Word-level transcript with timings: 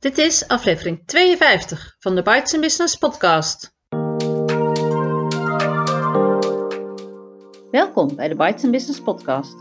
Dit 0.00 0.18
is 0.18 0.48
aflevering 0.48 1.02
52 1.06 1.96
van 1.98 2.14
de 2.14 2.22
Bites 2.22 2.58
Business 2.58 2.96
podcast. 2.96 3.76
Welkom 7.70 8.16
bij 8.16 8.28
de 8.28 8.34
Bites 8.36 8.70
Business 8.70 9.00
podcast. 9.00 9.56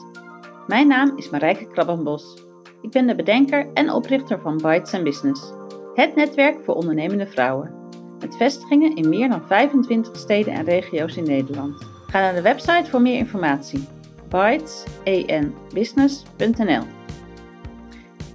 Mijn 0.68 0.88
naam 0.88 1.18
is 1.18 1.30
Marijke 1.30 1.68
Krabbenbos. 1.68 2.44
Ik 2.82 2.92
ben 2.92 3.08
de 3.08 3.16
bedenker 3.16 3.74
en 3.74 3.90
oprichter 3.90 4.42
van 4.42 4.58
Bites 4.58 5.02
Business, 5.02 5.52
het 5.94 6.16
netwerk 6.16 6.64
voor 6.64 6.76
ondernemende 6.76 7.28
vrouwen. 7.28 7.74
Met 8.20 8.36
vestigingen 8.36 8.96
in 8.96 9.10
meer 9.10 9.30
dan 9.30 9.48
25 9.48 10.18
steden 10.18 10.54
en 10.54 10.64
regio's 10.64 11.16
in 11.16 11.24
Nederland. 11.24 11.88
Ga 12.08 12.20
naar 12.20 12.36
de 12.36 12.42
website 12.42 12.90
voor 12.90 13.02
meer 13.02 13.18
informatie. 13.18 13.88
bitesbusiness.nl 14.30 16.84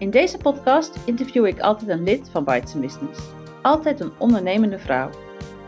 In 0.03 0.11
deze 0.11 0.39
podcast 0.39 0.95
interview 1.05 1.47
ik 1.47 1.61
altijd 1.61 1.91
een 1.91 2.03
lid 2.03 2.29
van 2.31 2.45
Bites 2.45 2.73
Business. 2.73 3.21
Altijd 3.63 4.01
een 4.01 4.13
ondernemende 4.19 4.79
vrouw. 4.79 5.11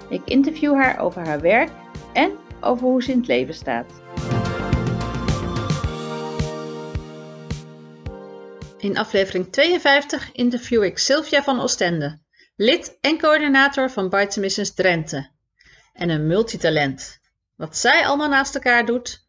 Ik 0.08 0.22
interview 0.24 0.74
haar 0.74 0.98
over 0.98 1.26
haar 1.26 1.40
werk 1.40 1.70
en 2.12 2.38
over 2.60 2.86
hoe 2.86 3.02
ze 3.02 3.10
in 3.10 3.18
het 3.18 3.26
leven 3.26 3.54
staat. 3.54 3.92
In 8.78 8.98
aflevering 8.98 9.52
52 9.52 10.32
interview 10.32 10.82
ik 10.82 10.98
Sylvia 10.98 11.42
van 11.42 11.60
Ostende, 11.60 12.20
lid 12.56 12.98
en 13.00 13.18
coördinator 13.18 13.90
van 13.90 14.08
Bites 14.08 14.36
Business 14.36 14.74
Drenthe. 14.74 15.30
En 15.92 16.08
een 16.08 16.26
multitalent. 16.26 17.20
Wat 17.56 17.76
zij 17.76 18.06
allemaal 18.06 18.28
naast 18.28 18.54
elkaar 18.54 18.86
doet, 18.86 19.26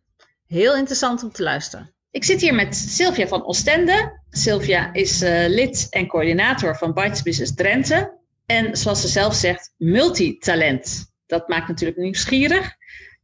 heel 0.47 0.75
interessant 0.75 1.23
om 1.23 1.31
te 1.31 1.43
luisteren. 1.43 1.94
Ik 2.15 2.23
zit 2.23 2.41
hier 2.41 2.53
met 2.55 2.75
Sylvia 2.75 3.27
van 3.27 3.45
Ostende. 3.45 4.19
Sylvia 4.29 4.93
is 4.93 5.21
uh, 5.21 5.45
lid 5.47 5.87
en 5.89 6.07
coördinator 6.07 6.75
van 6.75 6.93
Bites 6.93 7.21
Business 7.21 7.55
Drenthe. 7.55 8.17
En 8.45 8.77
zoals 8.77 9.01
ze 9.01 9.07
zelf 9.07 9.33
zegt, 9.33 9.73
multitalent. 9.77 11.13
Dat 11.25 11.47
maakt 11.47 11.67
natuurlijk 11.67 11.99
nieuwsgierig. 11.99 12.75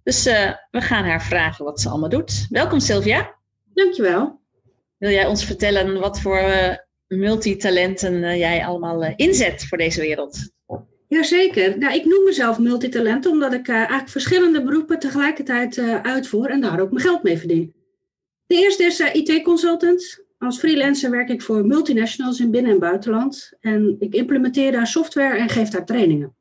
Dus 0.04 0.28
uh, 0.28 0.52
we 0.72 0.82
gaan 0.82 1.06
haar 1.06 1.24
vragen 1.24 1.66
wat 1.66 1.82
ze 1.82 1.90
allemaal 1.90 2.10
doet. 2.10 2.48
Welkom 2.50 2.80
Sylvia. 2.80 3.36
Dankjewel. 3.74 4.40
Wil 4.98 5.10
jij 5.10 5.26
ons 5.26 5.46
vertellen 5.46 6.00
wat 6.00 6.22
voor 6.22 6.42
uh, 6.42 6.74
multitalenten 7.08 8.38
jij 8.38 8.66
allemaal 8.66 9.14
inzet 9.16 9.66
voor 9.66 9.78
deze 9.78 10.02
wereld? 10.02 10.52
Jazeker. 11.08 11.78
Nou, 11.78 11.94
ik 11.94 12.06
noem 12.06 12.24
mezelf 12.24 12.60
multitalent 12.60 13.26
omdat 13.26 13.54
ik 13.54 13.68
eigenlijk 13.68 14.10
verschillende 14.10 14.64
beroepen 14.64 15.00
tegelijkertijd 15.00 15.80
uitvoer 16.04 16.50
en 16.50 16.62
daar 16.62 16.80
ook 16.80 16.92
mijn 16.92 17.06
geld 17.06 17.24
mee 17.24 17.38
verdien. 17.38 17.80
De 18.52 18.58
eerste 18.58 18.84
is 18.84 19.00
uh, 19.00 19.16
IT-consultant. 19.16 20.24
Als 20.38 20.60
freelancer 20.60 21.12
werk 21.12 21.30
ik 21.30 21.42
voor 21.42 21.66
multinationals 21.66 22.40
in 22.40 22.52
binnen- 22.52 22.72
en 22.72 22.80
buitenland. 22.80 23.52
En 23.60 23.96
ik 24.00 24.14
implementeer 24.14 24.72
daar 24.72 24.88
software 24.88 25.38
en 25.38 25.50
geef 25.50 25.70
daar 25.70 25.86
trainingen. 25.86 26.36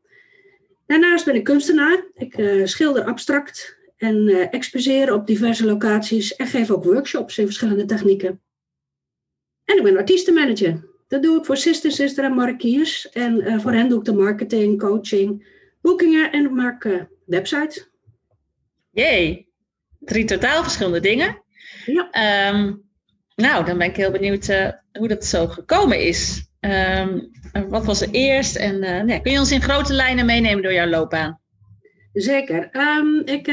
Daarnaast 0.87 1.25
ben 1.25 1.35
ik 1.35 1.45
kunstenaar. 1.45 2.05
Ik 2.15 2.63
schilder 2.65 3.05
abstract 3.05 3.79
en 3.97 4.29
exposeer 4.51 5.13
op 5.13 5.27
diverse 5.27 5.65
locaties 5.65 6.37
en 6.37 6.47
geef 6.47 6.71
ook 6.71 6.85
workshops 6.85 7.39
in 7.39 7.45
verschillende 7.45 7.85
technieken. 7.85 8.41
En 9.65 9.77
ik 9.77 9.83
ben 9.83 9.97
artiestenmanager. 9.97 10.89
Dat 11.09 11.23
doe 11.23 11.39
ik 11.39 11.45
voor 11.45 11.57
Sister, 11.57 11.93
Sister 11.93 12.25
en 12.25 12.35
Markiers. 12.35 13.11
En 13.11 13.41
uh, 13.41 13.59
voor 13.61 13.73
hen 13.73 13.89
doe 13.89 13.99
ik 13.99 14.05
de 14.05 14.15
marketing, 14.15 14.79
coaching, 14.79 15.47
boekingen 15.81 16.33
en 16.33 16.55
maak 16.55 16.85
uh, 16.85 17.03
websites. 17.27 17.91
Jee, 18.91 19.49
drie 19.99 20.25
totaal 20.25 20.63
verschillende 20.63 21.01
dingen. 21.01 21.49
Ja. 21.87 22.51
Um, 22.53 22.83
nou, 23.37 23.65
dan 23.65 23.79
ben 23.79 23.89
ik 23.89 23.97
heel 23.97 24.11
benieuwd 24.11 24.49
uh, 24.49 24.69
hoe 24.93 25.09
dat 25.09 25.25
zo 25.25 25.47
gekomen 25.47 26.01
is. 26.01 26.49
Um, 26.61 27.31
wat 27.69 27.85
was 27.85 28.01
er 28.01 28.09
eerst? 28.11 28.57
En 28.57 28.79
nee, 29.07 29.21
kun 29.21 29.33
je 29.33 29.39
ons 29.39 29.53
in 29.53 29.63
grote 29.63 29.93
lijnen 29.93 30.27
meenemen 30.27 30.63
door 30.63 30.73
jouw 30.73 30.89
loopbaan? 30.89 31.41
Zeker. 32.13 32.69
Um, 32.73 33.23
ik, 33.25 33.51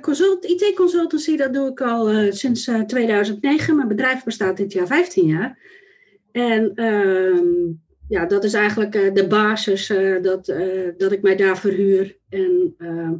consult, 0.00 0.44
IT-consultancy, 0.44 1.36
dat 1.36 1.54
doe 1.54 1.70
ik 1.70 1.80
al 1.80 2.32
sinds 2.32 2.70
2009. 2.86 3.76
Mijn 3.76 3.88
bedrijf 3.88 4.24
bestaat 4.24 4.56
dit 4.56 4.72
jaar 4.72 4.86
15 4.86 5.26
jaar. 5.26 5.58
En 6.32 6.72
ja, 8.08 8.26
dat 8.26 8.44
is 8.44 8.52
eigenlijk 8.52 9.14
de 9.14 9.26
basis 9.26 9.92
dat, 10.22 10.54
dat 10.96 11.12
ik 11.12 11.22
mij 11.22 11.36
daar 11.36 11.58
verhuur. 11.58 12.16
En 12.28 12.74
ehm, 12.78 13.14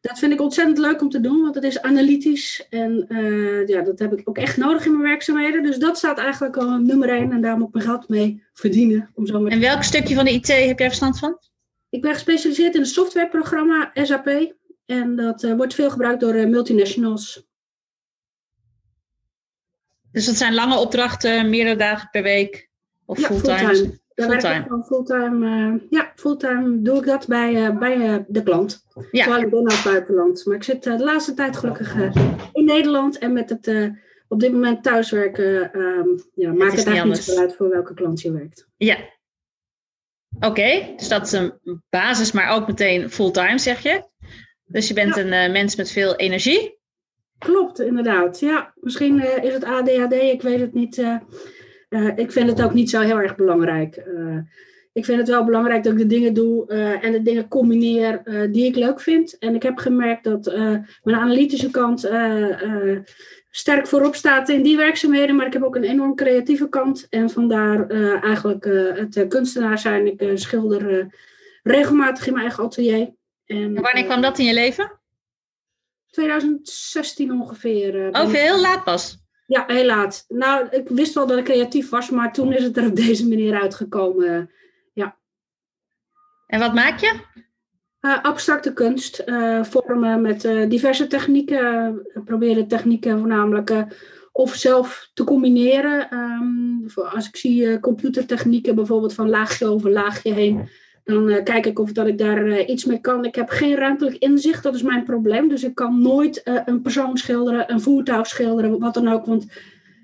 dat 0.00 0.18
vind 0.18 0.32
ik 0.32 0.40
ontzettend 0.40 0.78
leuk 0.78 1.00
om 1.00 1.08
te 1.08 1.20
doen, 1.20 1.42
want 1.42 1.54
het 1.54 1.64
is 1.64 1.82
analytisch. 1.82 2.66
En 2.70 3.06
ja, 3.66 3.82
dat 3.82 3.98
heb 3.98 4.12
ik 4.12 4.28
ook 4.28 4.38
echt 4.38 4.56
nodig 4.56 4.84
in 4.84 4.90
mijn 4.90 5.02
werkzaamheden. 5.02 5.62
Dus 5.62 5.78
dat 5.78 5.98
staat 5.98 6.18
eigenlijk 6.18 6.56
al 6.56 6.78
nummer 6.78 7.08
één 7.08 7.32
en 7.32 7.40
daar 7.40 7.58
moet 7.58 7.68
ik 7.68 7.74
mijn 7.74 7.86
geld 7.86 8.08
mee 8.08 8.42
verdienen. 8.52 9.10
Om 9.14 9.26
zo 9.26 9.46
en 9.46 9.60
welk 9.60 9.82
stukje 9.82 10.14
van 10.14 10.24
de 10.24 10.32
IT 10.32 10.46
heb 10.46 10.78
jij 10.78 10.88
verstand 10.88 11.18
van? 11.18 11.38
Ik 11.90 12.02
ben 12.02 12.12
gespecialiseerd 12.12 12.74
in 12.74 12.80
het 12.80 12.90
softwareprogramma 12.90 13.90
SAP. 13.94 14.54
En 14.86 15.16
dat 15.16 15.42
wordt 15.56 15.74
veel 15.74 15.90
gebruikt 15.90 16.20
door 16.20 16.48
multinationals. 16.48 17.46
Dus 20.12 20.26
dat 20.26 20.36
zijn 20.36 20.54
lange 20.54 20.78
opdrachten, 20.78 21.50
meerdere 21.50 21.76
dagen 21.76 22.08
per 22.10 22.22
week 22.22 22.70
of 23.04 23.20
ja, 23.20 23.26
fulltime? 23.26 23.58
fulltime. 23.58 23.98
Fulltime. 24.24 24.84
fulltime 24.86 25.46
uh, 25.46 25.80
ja, 25.90 26.12
fulltime 26.14 26.82
doe 26.82 26.98
ik 26.98 27.04
dat 27.04 27.26
bij, 27.26 27.52
uh, 27.52 27.78
bij 27.78 27.96
uh, 27.96 28.16
de 28.28 28.42
klant. 28.42 28.84
Ja. 29.10 29.24
Zowel 29.24 29.40
in 29.40 29.50
binnen- 29.50 29.70
als 29.70 29.82
buitenland. 29.82 30.44
Maar 30.46 30.56
ik 30.56 30.62
zit 30.62 30.82
de 30.82 30.98
laatste 30.98 31.34
tijd 31.34 31.56
gelukkig 31.56 31.94
in 32.52 32.64
Nederland. 32.64 33.18
En 33.18 33.32
met 33.32 33.50
het 33.50 33.92
op 34.28 34.40
dit 34.40 34.52
moment 34.52 34.82
thuiswerken 34.82 35.78
um, 35.80 36.22
ja, 36.34 36.52
maakt 36.52 36.70
het, 36.70 36.78
het 36.78 36.86
eigenlijk 36.86 37.16
niet 37.16 37.24
zoveel 37.24 37.42
uit 37.42 37.56
voor 37.56 37.68
welke 37.68 37.94
klant 37.94 38.20
je 38.20 38.32
werkt. 38.32 38.68
Ja. 38.76 38.96
Oké, 40.36 40.46
okay, 40.46 40.94
dus 40.96 41.08
dat 41.08 41.26
is 41.26 41.32
een 41.32 41.52
basis, 41.90 42.32
maar 42.32 42.50
ook 42.50 42.66
meteen 42.66 43.10
fulltime 43.10 43.58
zeg 43.58 43.82
je. 43.82 44.04
Dus 44.64 44.88
je 44.88 44.94
bent 44.94 45.14
ja. 45.14 45.22
een 45.22 45.52
mens 45.52 45.76
met 45.76 45.90
veel 45.90 46.16
energie. 46.16 46.78
Klopt, 47.38 47.80
inderdaad. 47.80 48.40
Ja, 48.40 48.72
misschien 48.74 49.42
is 49.42 49.52
het 49.52 49.64
ADHD, 49.64 50.12
ik 50.12 50.42
weet 50.42 50.60
het 50.60 50.74
niet. 50.74 51.02
Uh, 51.88 52.00
uh, 52.04 52.12
ik 52.16 52.32
vind 52.32 52.48
het 52.48 52.62
ook 52.62 52.74
niet 52.74 52.90
zo 52.90 53.00
heel 53.00 53.20
erg 53.20 53.36
belangrijk. 53.36 54.02
ik 54.92 55.04
vind 55.04 55.18
het 55.18 55.28
wel 55.28 55.44
belangrijk 55.44 55.82
dat 55.82 55.92
ik 55.92 55.98
de 55.98 56.06
dingen 56.06 56.34
doe 56.34 56.66
en 57.02 57.12
de 57.12 57.22
dingen 57.22 57.48
combineer 57.48 58.22
die 58.52 58.64
ik 58.64 58.76
leuk 58.76 59.00
vind. 59.00 59.38
En 59.38 59.54
ik 59.54 59.62
heb 59.62 59.78
gemerkt 59.78 60.24
dat 60.24 60.44
mijn 61.02 61.16
analytische 61.16 61.70
kant 61.70 62.10
sterk 63.50 63.86
voorop 63.86 64.14
staat 64.14 64.48
in 64.48 64.62
die 64.62 64.76
werkzaamheden. 64.76 65.36
Maar 65.36 65.46
ik 65.46 65.52
heb 65.52 65.62
ook 65.62 65.76
een 65.76 65.84
enorm 65.84 66.14
creatieve 66.14 66.68
kant. 66.68 67.06
En 67.10 67.30
vandaar 67.30 67.90
eigenlijk 68.20 68.64
het 68.94 69.28
kunstenaar 69.28 69.78
zijn. 69.78 70.18
Ik 70.18 70.38
schilder 70.38 71.06
regelmatig 71.62 72.26
in 72.26 72.32
mijn 72.32 72.44
eigen 72.44 72.64
atelier. 72.64 73.14
En, 73.46 73.74
wanneer 73.74 74.04
kwam 74.04 74.20
dat 74.20 74.38
in 74.38 74.44
je 74.44 74.54
leven? 74.54 74.98
2016 76.10 77.32
ongeveer. 77.32 77.94
Uh, 77.94 78.08
oh, 78.22 78.32
heel 78.32 78.60
laat 78.60 78.84
pas? 78.84 79.18
Ja, 79.48 79.64
heel 79.66 79.84
laat. 79.84 80.24
Nou, 80.28 80.66
ik 80.70 80.88
wist 80.88 81.14
wel 81.14 81.26
dat 81.26 81.38
ik 81.38 81.44
creatief 81.44 81.90
was, 81.90 82.10
maar 82.10 82.32
toen 82.32 82.52
is 82.52 82.62
het 82.62 82.76
er 82.76 82.86
op 82.86 82.96
deze 82.96 83.28
manier 83.28 83.60
uitgekomen. 83.60 84.50
ja. 84.92 85.16
En 86.46 86.58
wat 86.60 86.74
maak 86.74 86.98
je? 86.98 87.20
Uh, 88.00 88.22
abstracte 88.22 88.72
kunst. 88.72 89.22
Uh, 89.26 89.64
vormen 89.64 90.20
met 90.20 90.48
diverse 90.68 91.06
technieken. 91.06 92.00
proberen 92.24 92.68
technieken 92.68 93.18
voornamelijk 93.18 93.84
of 94.32 94.54
zelf 94.54 95.10
te 95.14 95.24
combineren. 95.24 96.14
Um, 96.14 96.86
als 96.94 97.28
ik 97.28 97.36
zie 97.36 97.80
computertechnieken 97.80 98.74
bijvoorbeeld 98.74 99.14
van 99.14 99.28
laagje 99.28 99.66
over 99.66 99.90
laagje 99.90 100.32
heen 100.32 100.68
dan 101.08 101.28
uh, 101.28 101.42
kijk 101.42 101.66
ik 101.66 101.78
of 101.78 101.92
dat 101.92 102.06
ik 102.06 102.18
daar 102.18 102.46
uh, 102.46 102.68
iets 102.68 102.84
mee 102.84 103.00
kan. 103.00 103.24
Ik 103.24 103.34
heb 103.34 103.48
geen 103.48 103.76
ruimtelijk 103.76 104.16
inzicht, 104.16 104.62
dat 104.62 104.74
is 104.74 104.82
mijn 104.82 105.04
probleem. 105.04 105.48
Dus 105.48 105.64
ik 105.64 105.74
kan 105.74 106.02
nooit 106.02 106.40
uh, 106.44 106.60
een 106.64 106.82
persoon 106.82 107.16
schilderen, 107.16 107.72
een 107.72 107.80
voertuig 107.80 108.26
schilderen, 108.26 108.78
wat 108.78 108.94
dan 108.94 109.08
ook. 109.08 109.26
Want 109.26 109.46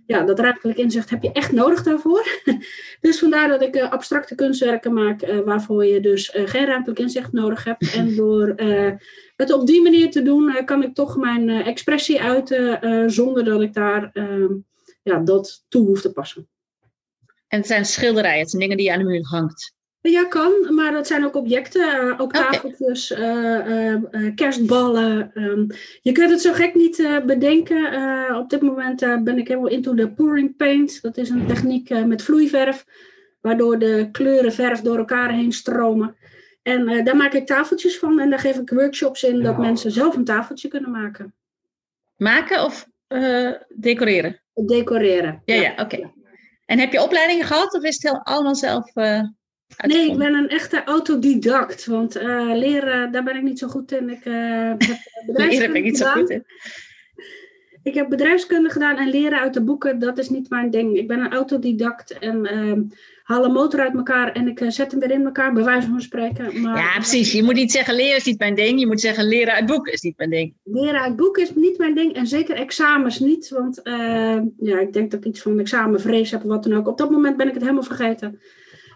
ja, 0.06 0.22
dat 0.22 0.38
ruimtelijk 0.38 0.78
inzicht 0.78 1.10
heb 1.10 1.22
je 1.22 1.32
echt 1.32 1.53
nodig 1.53 1.82
daarvoor. 1.82 2.26
dus 3.00 3.19
vandaar 3.19 3.48
dat 3.48 3.62
ik 3.62 3.81
abstracte 3.81 4.34
kunstwerken 4.34 4.92
maak, 4.92 5.42
waarvoor 5.45 5.84
je 5.84 6.01
dus 6.01 6.30
geen 6.34 6.66
ruimtelijk 6.66 7.01
inzicht 7.01 7.33
nodig 7.33 7.65
hebt. 7.65 7.92
En 7.97 8.16
door 8.16 8.54
het 9.36 9.53
op 9.53 9.66
die 9.66 9.83
manier 9.83 10.10
te 10.10 10.22
doen, 10.22 10.65
kan 10.65 10.83
ik 10.83 10.95
toch 10.95 11.16
mijn 11.16 11.48
expressie 11.48 12.21
uiten, 12.21 13.10
zonder 13.10 13.45
dat 13.45 13.60
ik 13.60 13.74
daar 13.74 14.10
ehm, 14.12 14.53
ja, 15.03 15.18
dat 15.18 15.65
toe 15.68 15.86
hoef 15.86 16.00
te 16.00 16.12
passen. 16.12 16.48
En 17.48 17.59
het 17.59 17.66
zijn 17.66 17.84
schilderijen, 17.84 18.41
het 18.41 18.50
zijn 18.50 18.62
dingen 18.62 18.77
die 18.77 18.86
je 18.86 18.92
aan 18.92 18.98
de 18.98 19.04
muur 19.04 19.27
hangt. 19.27 19.74
Ja, 20.10 20.24
kan, 20.24 20.74
maar 20.74 20.92
dat 20.92 21.06
zijn 21.06 21.24
ook 21.24 21.36
objecten, 21.36 22.04
uh, 22.04 22.21
ook 22.21 22.33
tafeltjes, 22.33 23.12
okay. 23.12 23.66
uh, 23.66 23.97
uh, 24.10 24.34
kerstballen. 24.34 25.30
Um, 25.34 25.66
je 26.03 26.12
kunt 26.12 26.30
het 26.30 26.41
zo 26.41 26.53
gek 26.53 26.74
niet 26.74 27.22
bedenken. 27.27 27.95
op 28.36 28.51
dit 28.51 28.60
moment 28.60 29.01
ben 29.24 29.39
ik 29.39 29.48
helemaal 29.48 29.71
into 29.71 29.95
de 29.95 30.10
pouring 30.10 30.56
paint. 30.56 31.03
Dat 31.03 31.16
is 31.16 31.28
een 31.28 31.47
techniek 31.47 32.04
met 32.06 32.22
vloeiverf, 32.22 32.84
waardoor 33.41 33.78
de 33.78 34.09
kleuren 34.12 34.53
verf 34.53 34.80
door 34.80 34.98
elkaar 34.98 35.33
heen 35.33 35.53
stromen. 35.53 36.16
En 36.62 37.04
daar 37.04 37.16
maak 37.16 37.33
ik 37.33 37.47
tafeltjes 37.47 37.98
van 37.98 38.21
en 38.21 38.30
daar 38.30 38.39
geef 38.39 38.57
ik 38.57 38.71
workshops 38.71 39.22
in 39.22 39.42
dat 39.42 39.59
mensen 39.59 39.91
zelf 39.91 40.16
een 40.16 40.24
tafeltje 40.24 40.68
kunnen 40.68 40.91
maken. 40.91 41.34
Maken 42.16 42.65
of 42.65 42.89
decoreren? 43.68 44.41
Decoreren. 44.54 45.42
Ja, 45.45 45.54
ja, 45.54 45.72
oké. 45.72 45.83
Okay. 45.83 46.12
En 46.66 46.78
heb 46.78 46.92
je 46.92 47.03
opleidingen 47.03 47.47
gehad 47.47 47.74
of 47.74 47.83
is 47.83 47.95
het 47.95 48.03
heel 48.03 48.22
allemaal 48.22 48.54
zelf? 48.54 48.92
Nee, 49.76 50.10
ik 50.10 50.18
ben 50.18 50.34
een 50.34 50.48
echte 50.48 50.84
autodidact. 50.84 51.86
Want 51.86 52.16
uh, 52.16 52.50
leren, 52.54 53.12
daar 53.12 53.24
ben 53.24 53.36
ik 53.36 53.42
niet 53.42 53.59
zo 53.59 53.68
goed 53.68 53.92
in. 53.92 54.09
Ik 54.09 54.24
uh, 54.24 54.34
heb 54.78 54.97
leren 55.48 55.72
ben 55.72 55.76
ik 55.76 55.84
niet 55.84 55.98
zo 55.98 56.10
goed 56.10 56.30
in. 56.30 56.44
Ik 57.82 57.94
heb 57.94 58.09
bedrijfskunde 58.09 58.71
gedaan 58.71 58.97
en 58.97 59.10
leren 59.10 59.41
uit 59.41 59.54
de 59.54 59.62
boeken, 59.62 59.98
dat 59.98 60.18
is 60.18 60.28
niet 60.28 60.50
mijn 60.50 60.71
ding. 60.71 60.97
Ik 60.97 61.09
ben 61.09 61.21
een 61.21 61.32
autodidact 61.32 62.18
en 62.18 62.54
uh, 62.54 62.72
haal 63.22 63.44
een 63.44 63.53
motor 63.53 63.80
uit 63.80 63.94
elkaar 63.94 64.32
en 64.32 64.48
ik 64.48 64.65
zet 64.68 64.91
hem 64.91 65.00
weer 65.00 65.10
in 65.10 65.24
elkaar, 65.24 65.53
bij 65.53 65.65
wijze 65.65 65.88
van 65.88 66.00
spreken. 66.00 66.60
Maar, 66.60 66.76
ja, 66.76 66.92
precies. 66.94 67.32
Je 67.32 67.42
moet 67.42 67.54
niet 67.54 67.72
zeggen 67.72 67.94
leren 67.94 68.16
is 68.16 68.24
niet 68.24 68.38
mijn 68.38 68.54
ding. 68.54 68.80
Je 68.80 68.86
moet 68.86 69.00
zeggen 69.00 69.28
leren 69.28 69.54
uit 69.54 69.66
boeken 69.66 69.92
is 69.92 70.00
niet 70.00 70.16
mijn 70.16 70.30
ding. 70.30 70.54
Leren 70.62 71.00
uit 71.00 71.16
boeken 71.16 71.42
is 71.42 71.54
niet 71.54 71.78
mijn 71.78 71.94
ding 71.94 72.15
en 72.15 72.26
zeker 72.26 72.56
examens 72.56 73.18
niet. 73.18 73.48
Want 73.48 73.80
ja, 74.59 74.78
ik 74.80 74.92
denk 74.92 75.10
dat 75.10 75.21
ik 75.21 75.26
iets 75.26 75.41
van 75.41 75.59
examenvrees 75.59 76.30
heb 76.30 76.42
of 76.42 76.48
wat 76.48 76.62
dan 76.62 76.74
ook. 76.74 76.88
Op 76.88 76.98
dat 76.98 77.10
moment 77.10 77.36
ben 77.36 77.47
ik 77.47 77.54
het 77.54 77.62
helemaal 77.62 77.82
vergeten. 77.82 78.41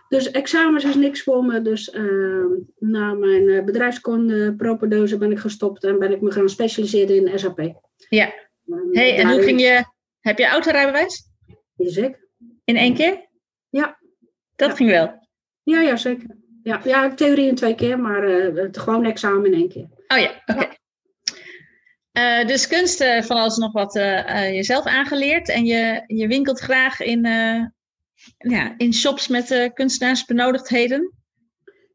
Dus 0.08 0.30
examens 0.30 0.84
is 0.84 0.94
niks 0.94 1.22
voor 1.22 1.44
me. 1.44 1.62
Dus 1.62 1.94
uh, 1.94 2.44
na 2.78 3.12
mijn 3.12 3.42
uh, 3.42 3.64
bedrijfskunde 3.64 4.54
propedeuse 4.54 5.18
ben 5.18 5.30
ik 5.30 5.38
gestopt 5.38 5.84
en 5.84 5.98
ben 5.98 6.12
ik 6.12 6.20
me 6.20 6.30
gaan 6.30 6.48
specialiseren 6.48 7.16
in 7.16 7.38
SAP. 7.38 7.58
Ja. 8.08 8.32
hey, 8.92 9.18
en 9.18 9.30
hoe 9.30 9.42
ging 9.42 9.60
je... 9.60 9.84
Heb 10.20 10.38
je 10.38 10.46
autorijbewijs? 10.46 11.30
Zeker. 11.76 12.28
In 12.64 12.76
één 12.76 12.94
keer? 12.94 13.28
Ja. 13.68 13.98
Dat 14.56 14.76
ging 14.76 14.90
wel? 14.90 15.28
Ja, 15.62 15.80
ja, 15.80 15.96
zeker. 15.96 16.36
Ja, 16.62 16.80
ja 16.84 17.14
theorie 17.14 17.48
in 17.48 17.54
twee 17.54 17.74
keer, 17.74 18.00
maar 18.00 18.28
uh, 18.28 18.62
het 18.62 18.78
gewoon 18.78 19.04
examen 19.04 19.44
in 19.44 19.54
één 19.54 19.68
keer. 19.68 19.88
Oh 20.08 20.18
ja, 20.18 20.42
oké. 20.46 20.68
Okay. 22.12 22.44
dus 22.44 22.66
kunst 22.66 23.04
van 23.04 23.36
alles 23.36 23.56
nog 23.56 23.72
wat 23.72 23.92
jezelf 24.52 24.84
aangeleerd 24.84 25.48
en 25.48 25.64
je, 25.64 26.02
je 26.06 26.26
winkelt 26.26 26.58
graag 26.58 27.00
in 27.00 27.26
ja, 28.38 28.74
in 28.76 28.94
shops 28.94 29.28
met 29.28 29.50
uh, 29.50 29.64
kunstenaarsbenodigdheden? 29.74 31.12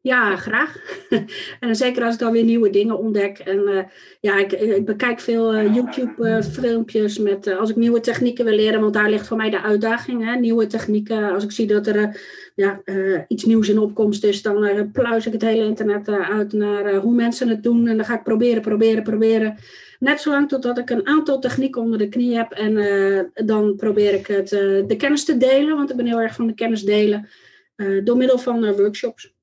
Ja, 0.01 0.35
graag. 0.35 0.75
en 1.59 1.75
zeker 1.75 2.03
als 2.03 2.13
ik 2.13 2.19
dan 2.19 2.31
weer 2.31 2.44
nieuwe 2.44 2.69
dingen 2.69 2.97
ontdek. 2.97 3.39
En 3.39 3.57
uh, 3.57 3.83
ja, 4.19 4.38
ik, 4.38 4.51
ik, 4.51 4.85
bekijk 4.85 5.19
veel 5.19 5.62
YouTube-filmpjes 5.62 7.18
met 7.18 7.47
als 7.47 7.69
ik 7.69 7.75
nieuwe 7.75 8.00
technieken 8.00 8.45
wil 8.45 8.56
leren, 8.56 8.81
want 8.81 8.94
daar 8.94 9.09
ligt 9.09 9.27
voor 9.27 9.38
mij 9.38 9.50
de 9.50 9.62
uitdaging. 9.62 10.25
Hè? 10.25 10.35
Nieuwe 10.35 10.68
technieken. 10.68 11.33
Als 11.33 11.44
ik 11.44 11.51
zie 11.51 11.68
dat 11.68 11.88
er 11.88 12.21
ja, 12.56 12.81
iets 13.27 13.44
nieuws 13.45 13.69
in 13.69 13.80
opkomst 13.80 14.24
is, 14.24 14.41
dan 14.41 14.91
pluis 14.91 15.25
ik 15.25 15.33
het 15.33 15.41
hele 15.41 15.65
internet 15.65 16.09
uit 16.09 16.53
naar 16.53 16.95
hoe 16.95 17.15
mensen 17.15 17.47
het 17.47 17.63
doen. 17.63 17.88
En 17.88 17.95
dan 17.97 18.06
ga 18.06 18.15
ik 18.15 18.24
proberen, 18.24 18.62
proberen, 18.62 19.03
proberen. 19.03 19.57
Net 20.04 20.22
zolang 20.22 20.50
totdat 20.50 20.78
ik 20.78 20.90
een 20.90 21.08
aantal 21.08 21.40
technieken 21.40 21.82
onder 21.82 21.98
de 21.98 22.10
knie 22.10 22.36
heb. 22.36 22.52
En 22.52 22.78
uh, 22.78 23.24
dan 23.34 23.76
probeer 23.76 24.14
ik 24.14 24.28
het, 24.28 24.52
uh, 24.52 24.88
de 24.88 24.96
kennis 24.96 25.26
te 25.26 25.38
delen, 25.38 25.76
want 25.76 25.90
ik 25.90 25.96
ben 25.96 26.06
heel 26.06 26.22
erg 26.22 26.36
van 26.36 26.48
de 26.48 26.54
kennis 26.54 26.82
delen. 26.82 27.30
Uh, 27.76 28.06
door 28.06 28.18
middel 28.18 28.38
van 28.38 28.76
workshops. 28.76 29.34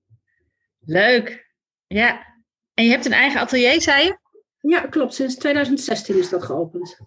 Leuk. 0.80 1.50
Ja. 1.86 2.26
En 2.74 2.84
je 2.84 2.90
hebt 2.90 3.06
een 3.06 3.12
eigen 3.12 3.40
atelier, 3.40 3.82
zei 3.82 4.04
je? 4.04 4.18
Ja, 4.60 4.80
klopt. 4.80 5.14
Sinds 5.14 5.36
2016 5.36 6.18
is 6.18 6.28
dat 6.28 6.42
geopend. 6.42 6.98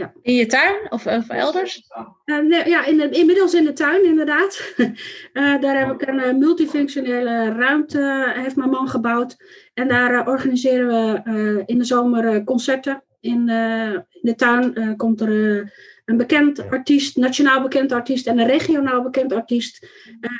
Ja. 0.00 0.12
In 0.22 0.34
je 0.34 0.46
tuin 0.46 0.74
of, 0.90 1.06
of 1.06 1.28
elders? 1.28 1.82
nee, 2.24 2.68
ja, 2.68 2.84
in 2.84 2.96
de, 2.96 3.08
inmiddels 3.10 3.54
in 3.54 3.64
de 3.64 3.72
tuin, 3.72 4.04
inderdaad. 4.04 4.74
daar 5.60 5.78
heb 5.78 6.00
ik 6.00 6.08
een 6.08 6.38
multifunctionele 6.38 7.52
ruimte, 7.52 8.32
heeft 8.34 8.56
mijn 8.56 8.70
man 8.70 8.88
gebouwd. 8.88 9.36
En 9.74 9.88
daar 9.88 10.12
uh, 10.12 10.28
organiseren 10.28 10.86
we 10.86 11.20
uh, 11.24 11.62
in 11.66 11.78
de 11.78 11.84
zomer 11.84 12.34
uh, 12.34 12.44
concerten. 12.44 13.02
In, 13.20 13.48
in, 13.48 14.04
de 14.20 14.34
tuin 14.34 14.96
komt 14.96 15.20
er 15.20 15.72
een 16.04 16.16
bekend 16.16 16.70
artiest, 16.70 17.16
nationaal 17.16 17.62
bekend 17.62 17.92
artiest 17.92 18.26
en 18.26 18.38
een 18.38 18.46
regionaal 18.46 19.02
bekend 19.02 19.32
artiest. 19.32 19.86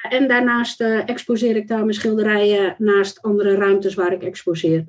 en 0.08 0.28
daarnaast 0.28 0.80
exposeer 0.80 1.56
ik 1.56 1.68
daar 1.68 1.80
mijn 1.80 1.94
schilderijen 1.94 2.74
naast 2.78 3.22
andere 3.22 3.54
ruimtes 3.54 3.94
waar 3.94 4.12
ik 4.12 4.22
exposeer. 4.22 4.84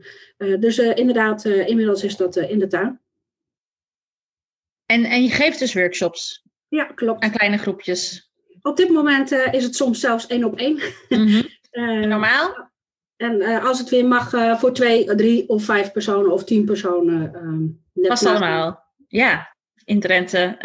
dus 0.60 0.78
inderdaad, 0.78 1.46
inmiddels 1.46 2.04
is 2.04 2.18
dat 2.18 2.36
in 2.36 2.60
de 2.60 2.68
tuin. 2.68 3.00
En, 4.92 5.06
en 5.06 5.24
je 5.24 5.30
geeft 5.30 5.60
dus 5.60 5.74
workshops? 5.74 6.44
Ja, 6.68 6.84
klopt. 6.86 7.24
Aan 7.24 7.32
kleine 7.32 7.58
groepjes? 7.58 8.32
Op 8.62 8.78
dit 8.78 8.90
moment 8.90 9.32
is 9.32 9.64
het 9.64 9.76
soms 9.76 10.00
zelfs 10.00 10.28
één 10.28 10.44
op 10.44 10.58
één. 10.58 10.80
Mm 11.10 11.28
-hmm. 11.28 12.08
Normaal? 12.08 12.70
En 13.18 13.42
uh, 13.42 13.66
als 13.66 13.80
het 13.80 13.90
weer 13.90 14.06
mag 14.06 14.30
voor 14.60 14.74
twee, 14.74 15.16
drie 15.16 15.50
of 15.50 15.64
vijf 15.64 15.92
personen 15.92 16.32
of 16.32 16.44
tien 16.44 16.66
personen. 16.66 17.32
Uh, 17.94 18.08
Past 18.08 18.26
allemaal. 18.26 18.84
Ja, 19.08 19.56
in 19.84 20.00
Drenthe 20.00 20.58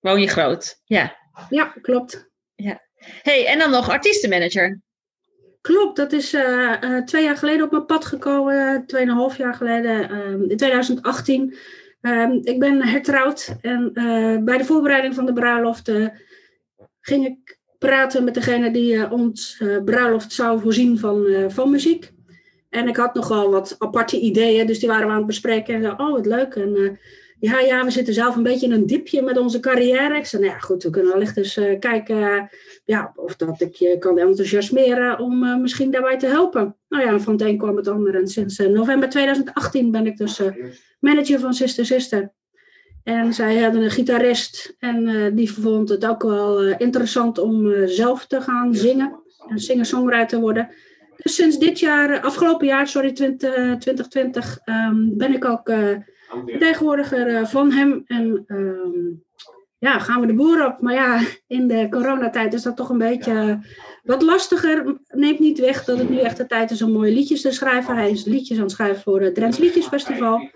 woon 0.00 0.20
je 0.20 0.28
groot. 0.28 0.80
Ja, 0.84 1.16
ja 1.50 1.64
klopt. 1.64 2.30
Ja. 2.54 2.82
hey, 3.22 3.46
en 3.46 3.58
dan 3.58 3.70
nog 3.70 3.90
artiestenmanager. 3.90 4.80
Klopt, 5.60 5.96
dat 5.96 6.12
is 6.12 6.36
twee 7.04 7.24
jaar 7.24 7.36
geleden 7.36 7.64
op 7.64 7.70
mijn 7.70 7.86
pad 7.86 8.04
gekomen. 8.04 8.86
Tweeënhalf 8.86 9.36
jaar 9.36 9.54
geleden, 9.54 10.10
in 10.50 10.56
2018. 10.56 11.56
Ehm, 12.02 12.38
ik 12.42 12.58
ben 12.58 12.82
hertrouwd 12.82 13.56
en 13.60 13.90
bij 14.44 14.58
de 14.58 14.64
voorbereiding 14.64 15.14
van 15.14 15.26
de 15.26 15.32
bruiloft 15.32 15.90
ging 17.00 17.26
ik 17.26 17.60
praten 17.82 18.24
met 18.24 18.34
degene 18.34 18.70
die 18.70 18.94
uh, 18.94 19.12
ons 19.12 19.60
uh, 19.62 19.82
bruiloft 19.84 20.32
zou 20.32 20.60
voorzien 20.60 20.98
van, 20.98 21.26
van 21.48 21.70
muziek. 21.70 22.12
En 22.70 22.88
ik 22.88 22.96
had 22.96 23.14
nogal 23.14 23.50
wat 23.50 23.74
aparte 23.78 24.20
ideeën, 24.20 24.66
dus 24.66 24.78
die 24.78 24.88
waren 24.88 25.06
we 25.06 25.10
aan 25.12 25.18
het 25.18 25.26
bespreken. 25.26 25.74
En 25.74 26.00
oh, 26.00 26.12
wat 26.12 26.26
leuk. 26.26 26.54
En 26.54 26.98
ja, 27.40 27.58
ja, 27.58 27.84
we 27.84 27.90
zitten 27.90 28.14
zelf 28.14 28.36
een 28.36 28.42
beetje 28.42 28.66
in 28.66 28.72
een 28.72 28.86
diepje 28.86 29.22
met 29.22 29.38
onze 29.38 29.60
carrière. 29.60 30.16
Ik 30.16 30.26
zei, 30.26 30.42
nou 30.42 30.54
ja, 30.54 30.60
goed, 30.60 30.82
we 30.82 30.90
kunnen 30.90 31.12
wellicht 31.12 31.36
eens 31.36 31.60
kijken 31.78 32.50
ja, 32.84 33.12
of 33.16 33.36
dat 33.36 33.60
ik 33.60 33.74
je 33.74 33.98
kan 33.98 34.18
enthousiasmeren 34.18 35.18
om 35.18 35.60
misschien 35.60 35.90
daarbij 35.90 36.18
te 36.18 36.26
helpen. 36.26 36.76
Nou 36.88 37.04
ja, 37.04 37.18
van 37.18 37.32
het 37.32 37.42
een 37.42 37.58
kwam 37.58 37.76
het 37.76 37.88
ander. 37.88 38.14
En 38.14 38.28
sinds 38.28 38.58
november 38.58 39.08
2018 39.08 39.90
ben 39.90 40.06
ik 40.06 40.16
dus 40.16 40.40
manager 41.02 41.40
van 41.40 41.54
Sister 41.54 41.86
Sister. 41.86 42.32
En 43.04 43.34
zij 43.34 43.58
hadden 43.58 43.82
een 43.82 43.90
gitarist 43.90 44.74
en 44.78 45.08
uh, 45.08 45.30
die 45.34 45.52
vond 45.52 45.88
het 45.88 46.06
ook 46.06 46.22
wel 46.22 46.64
uh, 46.64 46.74
interessant 46.78 47.38
om 47.38 47.66
uh, 47.66 47.86
zelf 47.86 48.26
te 48.26 48.40
gaan 48.40 48.74
zingen 48.74 49.22
en 49.48 49.58
singer-songwriter 49.58 50.40
worden. 50.40 50.68
Dus 51.16 51.34
sinds 51.34 51.58
dit 51.58 51.78
jaar, 51.78 52.20
afgelopen 52.20 52.66
jaar, 52.66 52.88
sorry, 52.88 53.12
20, 53.12 53.50
2020, 53.50 54.58
um, 54.64 55.16
ben 55.16 55.34
ik 55.34 55.44
ook 55.44 55.72
vertegenwoordiger 56.46 57.46
van 57.46 57.72
hem. 57.72 58.02
En 58.06 58.44
um, 58.46 59.22
ja, 59.78 59.98
gaan 59.98 60.20
we 60.20 60.26
de 60.26 60.34
boer 60.34 60.66
op. 60.66 60.80
Maar 60.80 60.94
ja, 60.94 61.20
in 61.46 61.68
de 61.68 61.86
coronatijd 61.90 62.54
is 62.54 62.62
dat 62.62 62.76
toch 62.76 62.88
een 62.88 62.98
beetje 62.98 63.58
wat 64.02 64.22
lastiger. 64.22 65.00
Neemt 65.06 65.38
niet 65.38 65.58
weg 65.58 65.84
dat 65.84 65.98
het 65.98 66.08
nu 66.08 66.18
echt 66.18 66.36
de 66.36 66.46
tijd 66.46 66.70
is 66.70 66.82
om 66.82 66.92
mooie 66.92 67.12
liedjes 67.12 67.40
te 67.40 67.50
schrijven. 67.50 67.96
Hij 67.96 68.10
is 68.10 68.24
liedjes 68.24 68.56
aan 68.56 68.62
het 68.62 68.72
schrijven 68.72 69.02
voor 69.02 69.20
het 69.20 69.34
Drents 69.34 69.58
Liedjesfestival. 69.58 70.50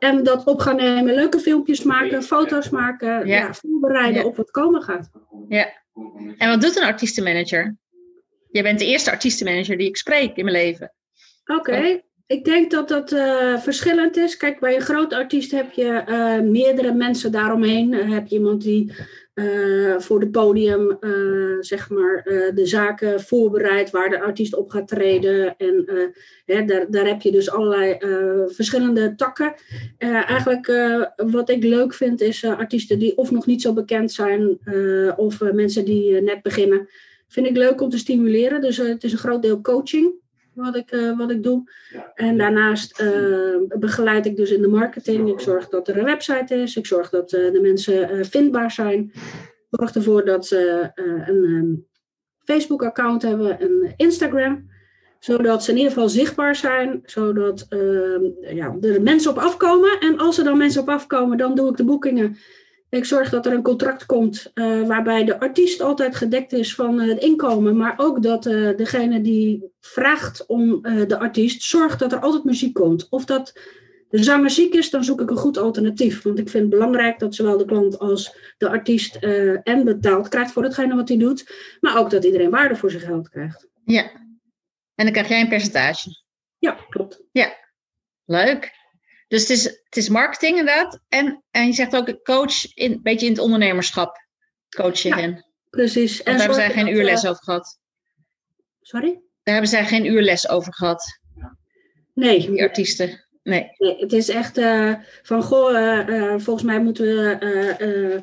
En 0.00 0.22
dat 0.22 0.44
op 0.44 0.60
gaan 0.60 0.76
nemen, 0.76 1.14
leuke 1.14 1.38
filmpjes 1.38 1.82
maken, 1.82 2.22
foto's 2.22 2.68
maken, 2.68 3.08
ja. 3.08 3.38
ja 3.38 3.54
voorbereiden 3.54 4.24
op 4.24 4.36
wat 4.36 4.50
komen 4.50 4.82
gaat. 4.82 5.10
Ja. 5.48 5.68
En 6.36 6.48
wat 6.48 6.60
doet 6.60 6.76
een 6.76 6.86
artiestenmanager? 6.86 7.76
Jij 8.50 8.62
bent 8.62 8.78
de 8.78 8.86
eerste 8.86 9.10
artiestenmanager 9.10 9.76
die 9.76 9.88
ik 9.88 9.96
spreek 9.96 10.36
in 10.36 10.44
mijn 10.44 10.56
leven. 10.56 10.92
Oké, 11.44 11.58
okay. 11.58 12.04
ik 12.26 12.44
denk 12.44 12.70
dat 12.70 12.88
dat 12.88 13.12
uh, 13.12 13.58
verschillend 13.58 14.16
is. 14.16 14.36
Kijk, 14.36 14.60
bij 14.60 14.74
een 14.74 14.80
groot 14.80 15.12
artiest 15.12 15.50
heb 15.50 15.72
je 15.72 16.04
uh, 16.08 16.50
meerdere 16.50 16.92
mensen 16.92 17.32
daaromheen. 17.32 17.92
Uh, 17.92 18.10
heb 18.10 18.26
je 18.26 18.34
iemand 18.34 18.62
die 18.62 18.92
voor 19.98 20.20
het 20.20 20.30
podium 20.30 20.96
uh, 21.00 21.56
zeg 21.60 21.90
maar, 21.90 22.26
uh, 22.26 22.54
de 22.54 22.66
zaken 22.66 23.20
voorbereidt 23.20 23.90
waar 23.90 24.10
de 24.10 24.20
artiest 24.20 24.54
op 24.54 24.70
gaat 24.70 24.88
treden. 24.88 25.56
En 25.56 25.84
hè, 26.44 26.64
daar, 26.64 26.90
daar 26.90 27.06
heb 27.06 27.22
je 27.22 27.30
dus 27.30 27.50
allerlei 27.50 27.96
verschillende 28.46 29.14
takken. 29.14 29.54
eigenlijk 29.98 30.72
wat 31.16 31.50
ik 31.50 31.62
leuk 31.62 31.94
vind 31.94 32.20
is 32.20 32.44
artiesten 32.44 32.98
die 32.98 33.16
of 33.16 33.30
nog 33.30 33.46
niet 33.46 33.62
zo 33.62 33.72
bekend 33.72 34.12
zijn 34.12 34.58
of 35.16 35.40
mensen 35.52 35.84
die 35.84 36.20
net 36.20 36.42
beginnen. 36.42 36.88
Vind 37.28 37.46
ik 37.46 37.56
leuk 37.56 37.80
om 37.80 37.90
te 37.90 37.98
stimuleren. 37.98 38.60
Dus 38.60 38.76
het 38.76 39.04
is 39.04 39.12
een 39.12 39.18
groot 39.18 39.42
deel 39.42 39.60
coaching 39.60 40.19
wat 40.52 40.76
ik, 40.76 40.92
uh, 40.92 41.18
wat 41.18 41.30
ik 41.30 41.42
doe. 41.42 41.70
En 42.14 42.38
daarnaast 42.38 43.00
uh, 43.00 43.56
begeleid 43.78 44.26
ik 44.26 44.36
dus 44.36 44.50
in 44.50 44.62
de 44.62 44.68
marketing. 44.68 45.28
Ik 45.28 45.40
zorg 45.40 45.68
dat 45.68 45.88
er 45.88 45.98
een 45.98 46.04
website 46.04 46.54
is. 46.54 46.76
Ik 46.76 46.86
zorg 46.86 47.10
dat 47.10 47.32
uh, 47.32 47.52
de 47.52 47.60
mensen 47.60 48.26
vindbaar 48.26 48.70
zijn. 48.70 49.10
Ik 49.14 49.66
zorg 49.70 49.94
ervoor 49.94 50.24
dat 50.24 50.46
ze 50.46 50.90
een 50.94 51.44
um, 51.44 51.86
Facebook-account 52.44 53.22
hebben, 53.22 53.62
een 53.62 53.94
Instagram. 53.96 54.68
Zodat 55.18 55.64
ze 55.64 55.70
in 55.70 55.76
ieder 55.76 55.92
geval 55.92 56.08
zichtbaar 56.08 56.56
zijn. 56.56 57.00
Zodat 57.04 57.66
ehm, 57.68 58.24
ja, 58.54 58.76
er 58.80 59.02
mensen 59.02 59.30
op 59.30 59.38
afkomen. 59.38 59.98
En 60.00 60.18
als 60.18 60.38
er 60.38 60.44
dan 60.44 60.58
mensen 60.58 60.80
op 60.80 60.88
afkomen, 60.88 61.38
dan 61.38 61.54
doe 61.54 61.70
ik 61.70 61.76
de 61.76 61.84
boekingen. 61.84 62.36
Ik 62.90 63.04
zorg 63.04 63.30
dat 63.30 63.46
er 63.46 63.52
een 63.52 63.62
contract 63.62 64.06
komt 64.06 64.50
uh, 64.54 64.86
waarbij 64.86 65.24
de 65.24 65.40
artiest 65.40 65.80
altijd 65.80 66.16
gedekt 66.16 66.52
is 66.52 66.74
van 66.74 67.00
uh, 67.00 67.08
het 67.08 67.22
inkomen, 67.22 67.76
maar 67.76 67.94
ook 67.96 68.22
dat 68.22 68.46
uh, 68.46 68.76
degene 68.76 69.20
die 69.20 69.72
vraagt 69.80 70.46
om 70.46 70.82
de 70.82 71.18
artiest 71.18 71.62
zorgt 71.62 71.98
dat 71.98 72.12
er 72.12 72.20
altijd 72.20 72.44
muziek 72.44 72.74
komt. 72.74 73.06
Of 73.10 73.24
dat 73.24 73.60
de 74.08 74.22
zanger 74.22 74.50
ziek 74.50 74.74
is, 74.74 74.90
dan 74.90 75.04
zoek 75.04 75.20
ik 75.20 75.30
een 75.30 75.36
goed 75.36 75.58
alternatief. 75.58 76.22
Want 76.22 76.38
ik 76.38 76.48
vind 76.48 76.62
het 76.62 76.72
belangrijk 76.72 77.18
dat 77.18 77.34
zowel 77.34 77.58
de 77.58 77.64
klant 77.64 77.98
als 77.98 78.36
de 78.58 78.68
artiest 78.68 79.16
en 79.62 79.84
betaald 79.84 80.28
krijgt 80.28 80.52
voor 80.52 80.62
hetgene 80.62 80.94
wat 80.94 81.08
hij 81.08 81.18
doet. 81.18 81.52
Maar 81.80 81.98
ook 81.98 82.10
dat 82.10 82.24
iedereen 82.24 82.50
waarde 82.50 82.76
voor 82.76 82.90
zijn 82.90 83.02
geld 83.02 83.28
krijgt. 83.28 83.68
Ja. 83.84 84.10
En 84.94 85.04
dan 85.04 85.12
krijg 85.12 85.28
jij 85.28 85.40
een 85.40 85.48
percentage. 85.48 86.08
Ja, 86.58 86.76
klopt. 86.88 87.22
Ja. 87.32 87.56
Leuk. 88.24 88.79
Dus 89.30 89.40
het 89.40 89.50
is, 89.50 89.64
het 89.64 89.96
is 89.96 90.08
marketing 90.08 90.58
inderdaad. 90.58 91.00
En, 91.08 91.44
en 91.50 91.66
je 91.66 91.72
zegt 91.72 91.96
ook 91.96 92.24
coach, 92.24 92.74
in, 92.74 92.92
een 92.92 93.02
beetje 93.02 93.26
in 93.26 93.32
het 93.32 93.40
ondernemerschap. 93.40 94.26
Coach 94.76 94.98
je 94.98 95.08
ja, 95.08 95.16
hen. 95.16 95.44
Precies. 95.70 96.22
En 96.22 96.24
daar 96.24 96.38
hebben 96.38 96.56
zij 96.56 96.70
geen 96.70 96.94
uurles 96.94 97.26
over 97.26 97.42
gehad. 97.42 97.78
Sorry? 98.80 99.20
Daar 99.42 99.54
hebben 99.54 99.70
zij 99.70 99.86
geen 99.86 100.04
uurles 100.04 100.48
over 100.48 100.74
gehad. 100.74 101.20
Nee. 102.14 102.50
Die 102.50 102.62
artiesten. 102.62 103.24
Nee. 103.42 103.66
nee 103.78 103.96
het 103.98 104.12
is 104.12 104.28
echt 104.28 104.58
uh, 104.58 104.94
van, 105.22 105.42
goh, 105.42 105.72
uh, 105.72 106.08
uh, 106.08 106.34
volgens 106.38 106.66
mij 106.66 106.80
moeten 106.80 107.06
we 107.06 108.22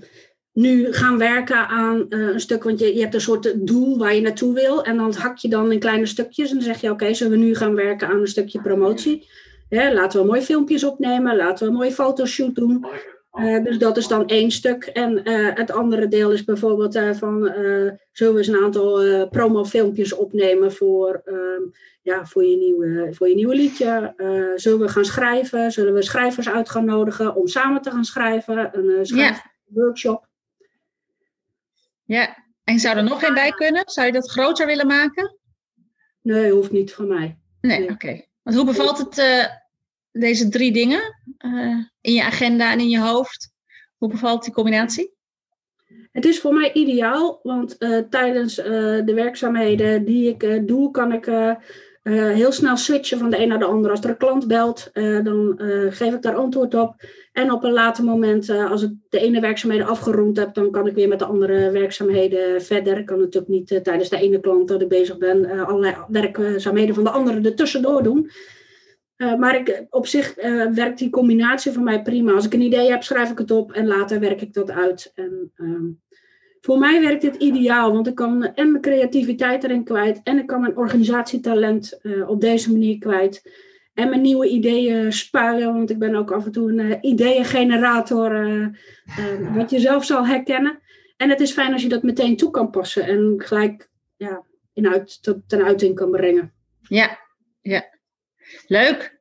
nu 0.54 0.94
gaan 0.94 1.18
werken 1.18 1.68
aan 1.68 2.06
een 2.10 2.40
stuk, 2.40 2.64
want 2.64 2.80
je, 2.80 2.96
je 2.96 3.02
hebt 3.02 3.14
een 3.14 3.22
soort 3.22 3.68
doel 3.68 3.98
waar 3.98 4.14
je 4.14 4.22
naartoe 4.22 4.54
wil. 4.54 4.84
En 4.84 4.98
dan 4.98 5.14
hak 5.14 5.38
je 5.38 5.50
dan 5.50 5.72
in 5.72 5.80
kleine 5.80 6.06
stukjes 6.06 6.50
en 6.50 6.56
dan 6.56 6.66
zeg 6.66 6.82
je, 6.82 6.92
oké, 6.92 7.04
okay, 7.04 7.14
zullen 7.14 7.40
we 7.40 7.46
nu 7.46 7.56
gaan 7.56 7.76
werken 7.76 8.08
aan 8.08 8.20
een 8.20 8.28
stukje 8.28 8.62
promotie? 8.62 9.30
Hè, 9.70 9.94
laten 9.94 10.20
we 10.20 10.28
mooie 10.28 10.42
filmpjes 10.42 10.84
opnemen, 10.84 11.36
laten 11.36 11.66
we 11.66 11.72
een 11.72 11.78
mooie 11.78 11.92
fotoshoot 11.92 12.56
doen. 12.56 12.86
Uh, 13.34 13.64
dus 13.64 13.78
dat 13.78 13.98
is 13.98 14.08
dan 14.08 14.28
één 14.28 14.52
stuk. 14.52 14.84
En 14.84 15.30
uh, 15.30 15.56
het 15.56 15.72
andere 15.72 16.08
deel 16.08 16.32
is 16.32 16.44
bijvoorbeeld 16.44 16.96
uh, 16.96 17.14
van, 17.14 17.44
zullen 18.12 18.34
we 18.34 18.38
eens 18.38 18.48
een 18.48 18.64
aantal 18.64 19.28
promofilmpjes 19.30 20.14
opnemen 20.14 20.74
voor, 20.74 21.22
ehm, 21.26 21.62
ja, 22.02 22.26
voor, 22.26 22.46
je 22.46 22.58
nieuwe, 22.58 23.14
voor 23.14 23.30
je 23.30 23.36
nieuwe 23.36 23.56
liedje. 23.56 24.14
zullen 24.56 24.80
we 24.80 24.88
gaan 24.88 25.06
schrijven? 25.06 25.72
Zullen 25.72 25.94
we 25.94 26.02
schrijvers 26.02 26.50
uit 26.50 26.70
gaan 26.70 26.86
nodigen 26.86 27.36
om 27.36 27.48
samen 27.48 27.82
te 27.82 27.92
gaan 27.92 28.06
schrijven? 28.06 28.70
Een 28.78 29.06
schrijfworkshop. 29.06 30.28
Ja. 32.04 32.22
ja, 32.22 32.38
en 32.64 32.80
zou 32.80 32.98
er 32.98 33.04
nog 33.04 33.20
geen 33.20 33.34
bij 33.34 33.52
kunnen? 33.52 33.84
Zou 33.86 34.08
je 34.08 34.14
dat 34.14 34.32
groter 34.32 34.66
willen 34.66 34.88
maken? 34.88 35.38
Nee, 36.22 36.52
hoeft 36.52 36.72
niet 36.72 36.94
van 36.94 37.08
mij. 37.08 37.38
Nee, 37.62 37.80
nee. 37.80 37.90
oké. 37.90 38.26
Want 38.48 38.60
hoe 38.60 38.68
bevalt 38.68 38.98
het, 38.98 39.18
uh, 39.18 39.46
deze 40.12 40.50
drie 40.50 40.72
dingen 40.72 41.16
uh, 41.46 41.78
in 42.02 42.14
je 42.14 42.24
agenda 42.24 42.72
en 42.72 42.80
in 42.80 42.90
je 42.90 43.00
hoofd? 43.00 43.52
Hoe 43.98 44.10
bevalt 44.10 44.44
die 44.44 44.54
combinatie? 44.54 45.14
Het 46.12 46.26
is 46.26 46.40
voor 46.40 46.54
mij 46.54 46.74
ideaal, 46.74 47.40
want 47.44 47.76
uh, 47.80 48.00
tijdens 48.10 48.56
de 48.56 49.12
werkzaamheden 49.16 50.06
die 50.06 50.30
ik 50.30 50.68
doe, 50.68 50.92
kan 50.92 51.12
ik 51.14 51.26
uh, 52.08 52.34
heel 52.34 52.52
snel 52.52 52.78
switchen 52.78 53.18
van 53.18 53.30
de 53.30 53.42
een 53.42 53.48
naar 53.48 53.60
de 53.60 53.66
ander. 53.66 53.92
Als 53.92 54.04
er 54.04 54.10
een 54.10 54.18
klant 54.18 54.48
belt, 54.48 54.90
uh, 54.94 55.24
dan 55.24 55.60
uh, 55.62 55.92
geef 55.92 56.14
ik 56.14 56.22
daar 56.22 56.36
antwoord 56.36 56.74
op. 56.76 56.96
En 57.32 57.52
op 57.52 57.64
een 57.64 57.72
later 57.72 58.04
moment, 58.04 58.50
als 58.50 58.84
ik 58.84 58.92
de 59.10 59.20
ene 59.20 59.40
werkzaamheden 59.40 59.88
afgerond 59.88 60.38
heb, 60.38 60.54
dan 60.54 60.72
kan 60.72 60.88
ik 60.88 60.96
weer 60.96 61.08
met 61.08 61.20
de 61.20 61.26
andere 61.26 61.72
werkzaamheden 61.72 62.62
verder. 62.62 62.98
Ik 62.98 63.06
kan 63.06 63.20
natuurlijk 63.20 63.48
niet 63.48 63.80
tijdens 63.84 64.10
de 64.10 64.20
ene 64.20 64.40
klant 64.40 64.68
dat 64.68 64.82
ik 64.82 64.88
bezig 64.88 65.18
ben, 65.18 65.66
allerlei 65.66 65.96
werkzaamheden 66.08 66.96
van 66.96 67.04
de 67.04 67.10
andere 67.10 67.42
ertussendoor 67.42 68.04
doen. 68.04 68.30
maar 69.18 69.56
ik, 69.56 69.86
op 69.90 70.08
zich 70.08 70.36
werkt 70.74 70.98
die 70.98 71.10
combinatie 71.10 71.72
voor 71.72 71.84
mij 71.84 72.02
prima. 72.02 72.34
Als 72.34 72.46
ik 72.46 72.54
een 72.54 72.62
idee 72.62 72.90
heb, 72.90 73.04
schrijf 73.04 73.32
ik 73.32 73.38
het 73.38 73.52
op 73.52 73.72
en 73.72 73.88
later 73.88 74.20
werk 74.20 74.42
ik 74.42 74.54
dat 74.54 74.72
uit. 74.72 75.12
En, 75.16 75.52
ehm, 75.56 75.86
voor 76.68 76.80
mij 76.80 77.02
werkt 77.02 77.22
dit 77.22 77.36
ideaal, 77.36 77.94
want 77.94 78.08
ik 78.08 78.16
kan 78.16 78.54
en 78.54 78.72
mijn 78.72 78.84
creativiteit 78.84 79.64
erin 79.64 79.84
kwijt 79.84 80.20
en 80.24 80.38
ik 80.38 80.48
kan 80.48 80.62
mijn 80.62 80.78
organisatietalent 80.78 82.00
uh, 82.02 82.30
op 82.30 82.42
deze 82.42 82.72
manier 82.72 82.98
kwijt. 82.98 83.52
En 83.94 84.10
mijn 84.10 84.22
nieuwe 84.22 84.48
ideeën 84.48 85.14
spuien, 85.14 85.74
want 85.74 85.90
ik 85.90 86.00
ben 86.00 86.16
ook 86.16 86.32
af 86.32 86.46
en 86.46 86.52
toe 86.52 86.72
een 86.72 86.80
uh, 86.80 86.98
ideeëngenerator, 87.02 88.48
uh, 88.48 88.68
wat 89.58 89.70
je 89.70 89.80
zelf 89.80 90.06
zal 90.06 90.28
herkennen. 90.28 90.80
En 91.18 91.30
het 91.30 91.40
is 91.40 91.52
fijn 91.52 91.74
als 91.74 91.82
je 91.82 91.90
dat 91.90 92.04
meteen 92.04 92.38
toe 92.38 92.52
kan 92.52 92.70
passen 92.70 93.04
en 93.04 93.34
gelijk 93.38 93.90
ja, 94.18 94.44
in 94.74 94.88
uit, 94.88 95.24
tot, 95.24 95.38
ten 95.50 95.64
uiting 95.64 95.96
kan 95.96 96.12
brengen. 96.12 96.54
Ja, 96.82 97.20
ja. 97.62 97.86
Leuk. 98.66 99.20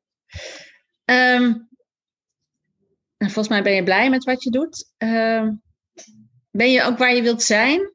Um, 1.04 1.68
volgens 3.18 3.48
mij 3.48 3.62
ben 3.62 3.74
je 3.74 3.82
blij 3.82 4.10
met 4.10 4.24
wat 4.24 4.42
je 4.42 4.50
doet. 4.50 4.92
Um, 4.98 5.64
ben 6.56 6.70
je 6.70 6.82
ook 6.82 6.98
waar 6.98 7.14
je 7.14 7.22
wilt 7.22 7.42
zijn? 7.42 7.94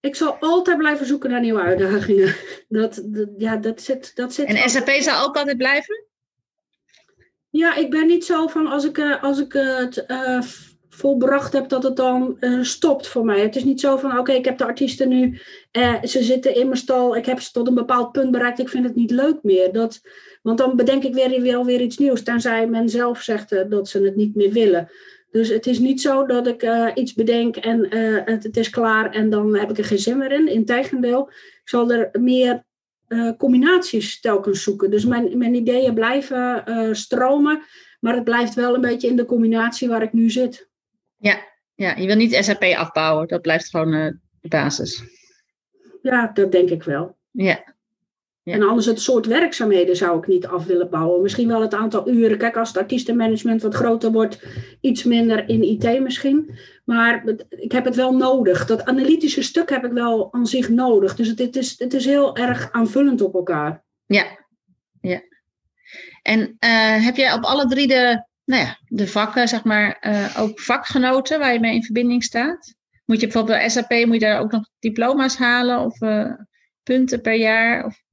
Ik 0.00 0.14
zal 0.14 0.36
altijd 0.40 0.78
blijven 0.78 1.06
zoeken 1.06 1.30
naar 1.30 1.40
nieuwe 1.40 1.60
uitdagingen. 1.60 2.34
Dat, 2.68 3.02
dat 3.04 3.28
ja, 3.38 3.56
dat 3.56 3.80
zit, 3.80 4.16
dat 4.16 4.34
zit 4.34 4.46
en 4.46 4.70
SAP 4.70 4.90
zal 4.90 5.26
ook 5.26 5.36
altijd 5.36 5.56
blijven? 5.56 6.04
Ja, 7.50 7.74
ik 7.74 7.90
ben 7.90 8.06
niet 8.06 8.24
zo 8.24 8.46
van 8.46 8.66
als 8.66 8.84
ik, 8.84 8.98
eh, 8.98 9.22
als 9.22 9.40
ik 9.40 9.52
het 9.52 10.04
uh, 10.06 10.42
volbracht 10.88 11.52
heb 11.52 11.68
dat 11.68 11.82
het 11.82 11.96
dan 11.96 12.36
uh, 12.40 12.62
stopt 12.62 13.08
voor 13.08 13.24
mij. 13.24 13.40
Het 13.40 13.56
is 13.56 13.64
niet 13.64 13.80
zo 13.80 13.96
van 13.96 14.18
oké, 14.18 14.32
ik 14.32 14.44
heb 14.44 14.58
de 14.58 14.64
artiesten 14.64 15.08
nu, 15.08 15.40
ze 16.02 16.22
zitten 16.22 16.54
in 16.54 16.66
mijn 16.66 16.78
stal, 16.78 17.16
ik 17.16 17.26
heb 17.26 17.40
ze 17.40 17.52
tot 17.52 17.66
een 17.66 17.74
bepaald 17.74 18.12
punt 18.12 18.30
bereikt, 18.30 18.58
ik 18.58 18.68
vind 18.68 18.84
het 18.84 18.94
niet 18.94 19.10
leuk 19.10 19.38
meer. 19.42 19.72
Dat, 19.72 20.00
want 20.42 20.58
dan 20.58 20.76
bedenk 20.76 21.02
ik 21.02 21.14
weer, 21.14 21.40
weer, 21.40 21.64
weer 21.64 21.80
iets 21.80 21.98
nieuws, 21.98 22.22
tenzij 22.22 22.66
men 22.66 22.88
zelf 22.88 23.20
zegt 23.20 23.70
dat 23.70 23.88
ze 23.88 24.02
het 24.02 24.16
niet 24.16 24.34
meer 24.34 24.52
willen. 24.52 24.90
Dus 25.36 25.48
het 25.48 25.66
is 25.66 25.78
niet 25.78 26.00
zo 26.00 26.26
dat 26.26 26.46
ik 26.46 26.62
uh, 26.62 26.90
iets 26.94 27.14
bedenk 27.14 27.56
en 27.56 27.96
uh, 27.96 28.20
het, 28.24 28.42
het, 28.42 28.56
is 28.56 28.70
klaar 28.70 29.10
en 29.10 29.30
dan 29.30 29.56
heb 29.56 29.70
ik 29.70 29.78
er 29.78 29.84
geen 29.84 29.98
zin 29.98 30.18
meer 30.18 30.32
in. 30.32 30.48
Integendeel, 30.48 31.28
ik 31.28 31.68
zal 31.68 31.90
er 31.92 32.08
meer 32.20 32.64
uh, 33.08 33.32
combinaties 33.36 34.20
telkens 34.20 34.62
zoeken. 34.62 34.90
Dus 34.90 35.04
mijn, 35.04 35.38
mijn 35.38 35.54
ideeën 35.54 35.94
blijven 35.94 36.64
stromen, 36.96 37.62
maar 38.00 38.14
het 38.14 38.24
blijft 38.24 38.54
wel 38.54 38.74
een 38.74 38.80
beetje 38.80 39.08
in 39.08 39.16
de 39.16 39.24
combinatie 39.24 39.88
waar 39.88 40.02
ik 40.02 40.12
nu 40.12 40.30
zit. 40.30 40.68
Ja, 41.16 41.38
ja 41.74 41.96
je 41.96 42.06
wil 42.06 42.16
niet 42.16 42.34
SAP 42.34 42.62
afbouwen, 42.62 43.28
dat 43.28 43.42
blijft 43.42 43.70
gewoon 43.70 43.90
de 44.40 44.48
basis. 44.48 45.02
Ja, 46.02 46.30
dat 46.34 46.52
denk 46.52 46.70
ik 46.70 46.82
wel. 46.82 47.16
Ja, 48.46 48.52
en 48.52 48.62
anders 48.62 48.86
het 48.86 49.00
soort 49.00 49.26
werkzaamheden 49.26 49.96
zou 49.96 50.18
ik 50.18 50.26
niet 50.26 50.46
af 50.46 50.64
willen 50.64 50.90
bouwen. 50.90 51.22
Misschien 51.22 51.48
wel 51.48 51.60
het 51.60 51.74
aantal 51.74 52.08
uren. 52.08 52.38
Kijk, 52.38 52.56
als 52.56 52.68
het 52.68 52.76
artiestenmanagement 52.76 53.62
wat 53.62 53.74
groter 53.74 54.12
wordt, 54.12 54.46
iets 54.80 55.04
minder 55.04 55.48
in 55.48 55.62
IT 55.62 56.00
misschien. 56.00 56.58
Maar 56.84 57.24
ik 57.48 57.72
heb 57.72 57.84
het 57.84 57.94
wel 57.94 58.16
nodig. 58.16 58.66
Dat 58.66 58.84
analytische 58.84 59.42
stuk 59.42 59.70
heb 59.70 59.84
ik 59.84 59.92
wel 59.92 60.32
aan 60.32 60.46
zich 60.46 60.68
nodig. 60.68 61.16
Dus 61.16 61.28
het, 61.28 61.38
het, 61.38 61.56
is, 61.56 61.78
het 61.78 61.94
is 61.94 62.04
heel 62.04 62.36
erg 62.36 62.72
aanvullend 62.72 63.20
op 63.20 63.34
elkaar. 63.34 63.84
Ja, 64.06 64.24
ja. 65.00 65.20
En 66.22 66.40
uh, 66.40 67.04
heb 67.04 67.16
jij 67.16 67.32
op 67.32 67.42
alle 67.42 67.66
drie 67.66 67.86
de, 67.86 68.24
nou 68.44 68.62
ja, 68.62 68.78
de 68.86 69.08
vakken, 69.08 69.48
zeg 69.48 69.64
maar, 69.64 69.98
uh, 70.00 70.36
ook 70.38 70.60
vakgenoten 70.60 71.38
waar 71.38 71.52
je 71.52 71.60
mee 71.60 71.74
in 71.74 71.84
verbinding 71.84 72.24
staat? 72.24 72.74
Moet 73.04 73.20
je 73.20 73.26
bijvoorbeeld 73.26 73.58
bij 73.58 73.68
SAP, 73.68 73.90
moet 73.90 74.20
je 74.20 74.26
daar 74.26 74.40
ook 74.40 74.52
nog 74.52 74.68
diploma's 74.78 75.36
halen 75.36 75.80
of 75.80 76.00
uh, 76.00 76.32
punten 76.82 77.20
per 77.20 77.34
jaar? 77.34 77.84
Of? 77.84 78.04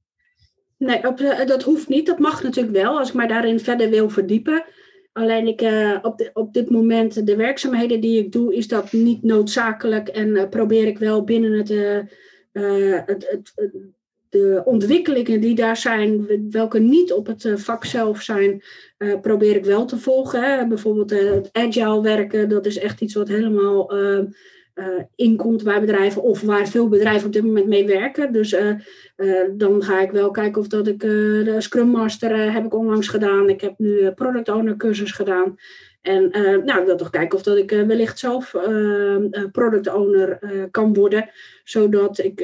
Nee, 0.84 1.08
op, 1.08 1.46
dat 1.46 1.62
hoeft 1.62 1.88
niet. 1.88 2.06
Dat 2.06 2.18
mag 2.18 2.42
natuurlijk 2.42 2.76
wel, 2.76 2.98
als 2.98 3.08
ik 3.08 3.14
mij 3.14 3.26
daarin 3.26 3.60
verder 3.60 3.90
wil 3.90 4.08
verdiepen. 4.08 4.64
Alleen 5.12 5.46
ik, 5.46 5.62
uh, 5.62 5.98
op, 6.02 6.30
op 6.32 6.54
dit 6.54 6.70
moment, 6.70 7.26
de 7.26 7.36
werkzaamheden 7.36 8.00
die 8.00 8.18
ik 8.18 8.32
doe, 8.32 8.54
is 8.54 8.68
dat 8.68 8.92
niet 8.92 9.22
noodzakelijk. 9.22 10.08
En 10.08 10.28
uh, 10.28 10.48
probeer 10.48 10.86
ik 10.86 10.98
wel 10.98 11.24
binnen 11.24 11.52
het, 11.52 11.68
het, 13.06 13.26
het, 13.28 13.52
de 14.28 14.62
ontwikkelingen 14.64 15.40
die 15.40 15.54
daar 15.54 15.76
zijn, 15.76 16.26
welke 16.50 16.78
niet 16.78 17.12
op 17.12 17.26
het 17.26 17.48
vak 17.54 17.84
zelf 17.84 18.22
zijn, 18.22 18.62
probeer 19.20 19.56
ik 19.56 19.64
wel 19.64 19.84
te 19.84 19.98
volgen. 19.98 20.42
Hè. 20.42 20.66
Bijvoorbeeld 20.66 21.10
het 21.10 21.48
agile 21.52 22.02
werken, 22.02 22.48
dat 22.48 22.66
is 22.66 22.78
echt 22.78 23.00
iets 23.00 23.14
wat 23.14 23.28
helemaal 23.28 23.92
uh, 24.74 24.86
inkomt 25.14 25.64
bij 25.64 25.80
bedrijven 25.80 26.22
of 26.22 26.40
waar 26.40 26.68
veel 26.68 26.88
bedrijven 26.88 27.26
op 27.26 27.32
dit 27.32 27.44
moment 27.44 27.66
mee 27.66 27.86
werken. 27.86 28.32
Dus 28.32 28.52
uh, 28.52 28.70
uh, 29.16 29.40
dan 29.52 29.82
ga 29.82 30.00
ik 30.00 30.10
wel 30.10 30.30
kijken 30.30 30.60
of 30.60 30.68
dat 30.68 30.86
ik 30.86 31.00
de 31.00 31.56
Scrum 31.58 31.88
Master 31.88 32.52
heb 32.52 32.64
ik 32.64 32.74
onlangs 32.74 33.08
gedaan. 33.08 33.48
Ik 33.48 33.60
heb 33.60 33.74
nu 33.78 34.10
Product 34.10 34.48
Owner 34.48 34.76
cursus 34.76 35.12
gedaan. 35.12 35.56
En 36.02 36.30
nou, 36.64 36.80
ik 36.80 36.86
wil 36.86 36.96
toch 36.96 37.10
kijken 37.10 37.38
of 37.38 37.44
dat 37.44 37.56
ik 37.56 37.70
wellicht 37.70 38.18
zelf 38.18 38.54
Product 39.52 39.94
Owner 39.94 40.38
kan 40.70 40.94
worden. 40.94 41.30
Zodat 41.64 42.18
ik 42.18 42.40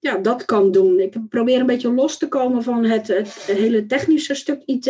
ja, 0.00 0.18
dat 0.18 0.44
kan 0.44 0.70
doen. 0.72 1.00
Ik 1.00 1.28
probeer 1.28 1.60
een 1.60 1.66
beetje 1.66 1.92
los 1.92 2.18
te 2.18 2.28
komen 2.28 2.62
van 2.62 2.84
het, 2.84 3.08
het 3.08 3.28
hele 3.28 3.86
technische 3.86 4.34
stuk 4.34 4.62
IT. 4.64 4.86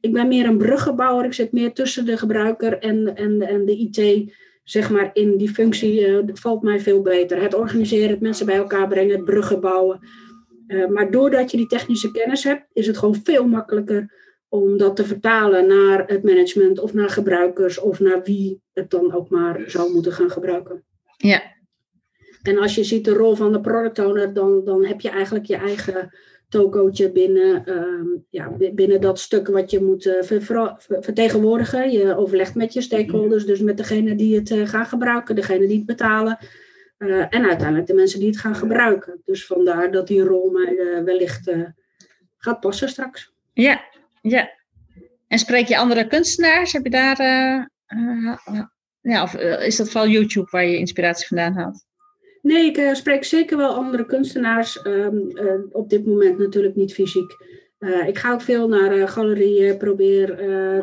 Ik 0.00 0.12
ben 0.12 0.28
meer 0.28 0.46
een 0.46 0.58
bruggenbouwer. 0.58 1.24
Ik 1.24 1.32
zit 1.32 1.52
meer 1.52 1.72
tussen 1.72 2.06
de 2.06 2.16
gebruiker 2.16 2.78
en, 2.78 3.16
en, 3.16 3.42
en 3.42 3.64
de 3.64 3.76
IT 3.76 4.32
zeg 4.64 4.90
maar, 4.90 5.10
in 5.12 5.36
die 5.36 5.50
functie 5.50 6.08
uh, 6.08 6.18
valt 6.32 6.62
mij 6.62 6.80
veel 6.80 7.02
beter. 7.02 7.42
Het 7.42 7.54
organiseren, 7.54 8.10
het 8.10 8.20
mensen 8.20 8.46
bij 8.46 8.56
elkaar 8.56 8.88
brengen, 8.88 9.16
het 9.16 9.24
bruggen 9.24 9.60
bouwen. 9.60 10.00
Uh, 10.66 10.86
maar 10.86 11.10
doordat 11.10 11.50
je 11.50 11.56
die 11.56 11.66
technische 11.66 12.10
kennis 12.10 12.44
hebt, 12.44 12.66
is 12.72 12.86
het 12.86 12.98
gewoon 12.98 13.20
veel 13.24 13.46
makkelijker 13.46 14.12
om 14.48 14.76
dat 14.76 14.96
te 14.96 15.04
vertalen 15.04 15.66
naar 15.66 16.06
het 16.06 16.22
management 16.22 16.78
of 16.78 16.94
naar 16.94 17.08
gebruikers 17.08 17.78
of 17.78 18.00
naar 18.00 18.22
wie 18.22 18.60
het 18.72 18.90
dan 18.90 19.12
ook 19.12 19.28
maar 19.28 19.62
zou 19.66 19.92
moeten 19.92 20.12
gaan 20.12 20.30
gebruiken. 20.30 20.84
Ja. 21.16 21.42
En 22.42 22.58
als 22.58 22.74
je 22.74 22.84
ziet 22.84 23.04
de 23.04 23.12
rol 23.12 23.34
van 23.34 23.52
de 23.52 23.60
product 23.60 23.98
owner, 23.98 24.32
dan, 24.32 24.64
dan 24.64 24.84
heb 24.84 25.00
je 25.00 25.08
eigenlijk 25.08 25.44
je 25.44 25.56
eigen 25.56 26.10
tokootje 26.54 27.12
binnen, 27.12 27.64
ehm, 27.66 28.06
ja, 28.30 28.50
binnen 28.72 29.00
dat 29.00 29.18
stuk 29.18 29.48
wat 29.48 29.70
je 29.70 29.80
moet 29.80 30.04
uh, 30.04 30.14
vertegenwoordigen. 31.00 31.90
Je 31.90 32.16
overlegt 32.16 32.54
met 32.54 32.72
je 32.72 32.80
stakeholders, 32.80 33.46
dus 33.46 33.60
met 33.60 33.76
degene 33.76 34.14
die 34.14 34.34
het 34.34 34.50
uh, 34.50 34.66
gaan 34.66 34.86
gebruiken, 34.86 35.34
degene 35.34 35.66
die 35.66 35.76
het 35.76 35.86
betalen. 35.86 36.38
Uh, 36.98 37.18
en 37.18 37.44
uiteindelijk 37.48 37.86
de 37.86 37.94
mensen 37.94 38.18
die 38.18 38.28
het 38.28 38.38
gaan 38.38 38.54
gebruiken. 38.54 39.20
Dus 39.24 39.46
vandaar 39.46 39.90
dat 39.90 40.06
die 40.06 40.22
rol 40.22 40.50
mij 40.50 41.02
wellicht 41.04 41.50
gaat 42.36 42.60
passen 42.60 42.88
straks. 42.88 43.32
Ja, 43.52 43.80
ja. 44.22 44.50
En 45.28 45.38
spreek 45.38 45.66
je 45.66 45.78
andere 45.78 46.06
kunstenaars? 46.06 46.72
Heb 46.72 46.84
je 46.84 46.90
daar. 46.90 47.18
ja, 49.00 49.22
of 49.22 49.34
is 49.36 49.76
dat 49.76 49.90
vooral 49.90 50.10
YouTube 50.10 50.50
waar 50.50 50.64
je 50.64 50.78
inspiratie 50.78 51.26
vandaan 51.26 51.54
haalt? 51.54 51.84
Nee, 52.44 52.64
ik 52.64 52.78
uh, 52.78 52.94
spreek 52.94 53.24
zeker 53.24 53.56
wel 53.56 53.74
andere 53.74 54.06
kunstenaars. 54.06 54.86
Um, 54.86 55.30
uh, 55.34 55.52
op 55.70 55.88
dit 55.88 56.06
moment 56.06 56.38
natuurlijk 56.38 56.76
niet 56.76 56.94
fysiek. 56.94 57.36
Uh, 57.78 58.08
ik 58.08 58.18
ga 58.18 58.32
ook 58.32 58.40
veel 58.40 58.68
naar 58.68 59.08
galerieën, 59.08 59.76
probeer 59.76 60.36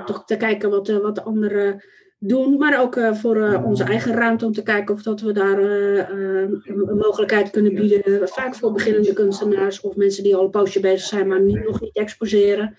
toch 0.06 0.26
te 0.26 0.38
kijken 0.38 0.70
wat, 0.70 0.88
wat 0.88 1.16
de 1.16 1.24
anderen 1.24 1.84
doen. 2.20 2.58
Maar 2.58 2.82
ook 2.82 3.00
voor 3.14 3.64
onze 3.66 3.84
eigen 3.84 4.14
ruimte 4.14 4.46
om 4.46 4.52
te 4.52 4.64
kijken 4.64 4.96
of 4.96 5.02
dat 5.02 5.22
we 5.22 5.32
daar 5.32 5.60
een 5.60 6.98
mogelijkheid 6.98 7.50
kunnen 7.50 7.74
bieden. 7.74 8.30
Vaak 8.30 8.56
voor 8.56 8.72
beginnende 8.72 9.14
kunstenaars 9.14 9.82
of 9.82 9.96
mensen 9.96 10.24
die 10.24 10.36
al 10.36 10.44
een 10.44 10.50
poosje 10.50 10.80
bezig 10.80 11.08
zijn, 11.08 11.28
maar 11.28 11.42
niet, 11.42 11.64
nog 11.64 11.82
niet 11.82 11.96
exposeren 11.96 12.78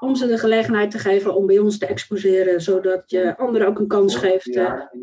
om 0.00 0.16
ze 0.16 0.26
de 0.26 0.38
gelegenheid 0.38 0.90
te 0.90 0.98
geven 0.98 1.34
om 1.34 1.46
bij 1.46 1.58
ons 1.58 1.78
te 1.78 1.86
exposeren, 1.86 2.60
zodat 2.60 3.02
je 3.06 3.36
anderen 3.36 3.66
ook 3.66 3.78
een 3.78 3.86
kans 3.86 4.16
geeft. 4.16 4.54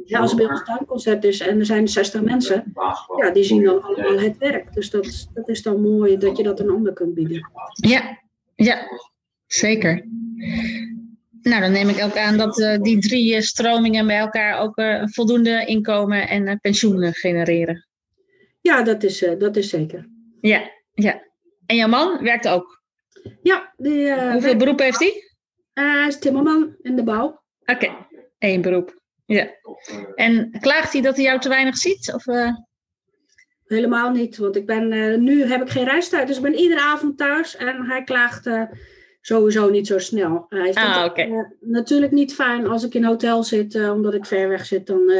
ja, 0.05 0.19
als 0.19 0.31
er 0.31 0.37
bij 0.37 0.49
ons 0.49 0.63
tuinconcert 0.63 1.23
is 1.23 1.39
en 1.39 1.59
er 1.59 1.65
zijn 1.65 1.87
60 1.87 2.21
mensen, 2.21 2.73
ja, 3.17 3.31
die 3.31 3.43
zien 3.43 3.63
dan 3.63 3.83
allemaal 3.83 4.19
het 4.19 4.37
werk. 4.37 4.73
Dus 4.73 4.89
dat, 4.89 5.27
dat 5.33 5.49
is 5.49 5.61
dan 5.61 5.81
mooi 5.81 6.17
dat 6.17 6.37
je 6.37 6.43
dat 6.43 6.59
een 6.59 6.69
ander 6.69 6.93
kunt 6.93 7.13
bieden. 7.13 7.51
Ja, 7.73 8.21
ja 8.55 8.77
zeker. 9.47 10.05
Nou, 11.41 11.61
dan 11.61 11.71
neem 11.71 11.89
ik 11.89 12.03
ook 12.03 12.17
aan 12.17 12.37
dat 12.37 12.59
uh, 12.59 12.77
die 12.77 12.99
drie 12.99 13.35
uh, 13.35 13.41
stromingen 13.41 14.07
bij 14.07 14.17
elkaar 14.17 14.59
ook 14.59 14.77
uh, 14.77 15.03
voldoende 15.05 15.65
inkomen 15.65 16.27
en 16.27 16.59
pensioen 16.59 17.13
genereren. 17.13 17.87
Ja, 18.61 18.83
dat 18.83 19.03
is, 19.03 19.25
dat 19.37 19.55
is 19.55 19.69
zeker. 19.69 20.09
Ja, 20.41 20.71
ja. 20.93 21.21
En 21.65 21.75
jouw 21.75 21.87
man 21.87 22.23
werkt 22.23 22.47
ook? 22.47 22.76
Ja. 23.41 23.73
Die, 23.77 24.05
uh, 24.05 24.31
Hoeveel 24.31 24.55
beroep 24.55 24.79
heeft 24.79 24.99
hij? 24.99 25.23
Uh, 25.73 25.93
hij 25.93 26.07
is 26.07 26.19
timmerman 26.19 26.75
in 26.81 26.95
de 26.95 27.03
bouw. 27.03 27.25
Oké, 27.25 27.71
okay. 27.71 28.07
één 28.37 28.61
beroep. 28.61 29.01
Ja. 29.25 29.47
En 30.15 30.57
klaagt 30.59 30.93
hij 30.93 31.01
dat 31.01 31.15
hij 31.15 31.25
jou 31.25 31.39
te 31.39 31.49
weinig 31.49 31.77
ziet? 31.77 32.13
Of, 32.13 32.25
uh... 32.25 32.49
Helemaal 33.65 34.11
niet, 34.11 34.37
want 34.37 34.55
ik 34.55 34.65
ben, 34.65 35.23
nu 35.23 35.45
heb 35.45 35.61
ik 35.61 35.69
geen 35.69 35.85
reistijd, 35.85 36.27
dus 36.27 36.37
ik 36.37 36.43
ben 36.43 36.55
iedere 36.55 36.81
avond 36.81 37.17
thuis 37.17 37.55
en 37.55 37.85
hij 37.85 38.03
klaagt 38.03 38.49
sowieso 39.21 39.69
niet 39.69 39.87
zo 39.87 39.99
snel. 39.99 40.45
Hij 40.49 40.73
ah, 40.73 41.05
oké. 41.05 41.21
Okay. 41.21 41.55
natuurlijk 41.59 42.11
niet 42.11 42.33
fijn 42.33 42.67
als 42.67 42.83
ik 42.83 42.93
in 42.93 43.03
hotel 43.03 43.43
zit, 43.43 43.75
omdat 43.75 44.13
ik 44.13 44.25
ver 44.25 44.49
weg 44.49 44.65
zit, 44.65 44.87
dan 44.87 45.11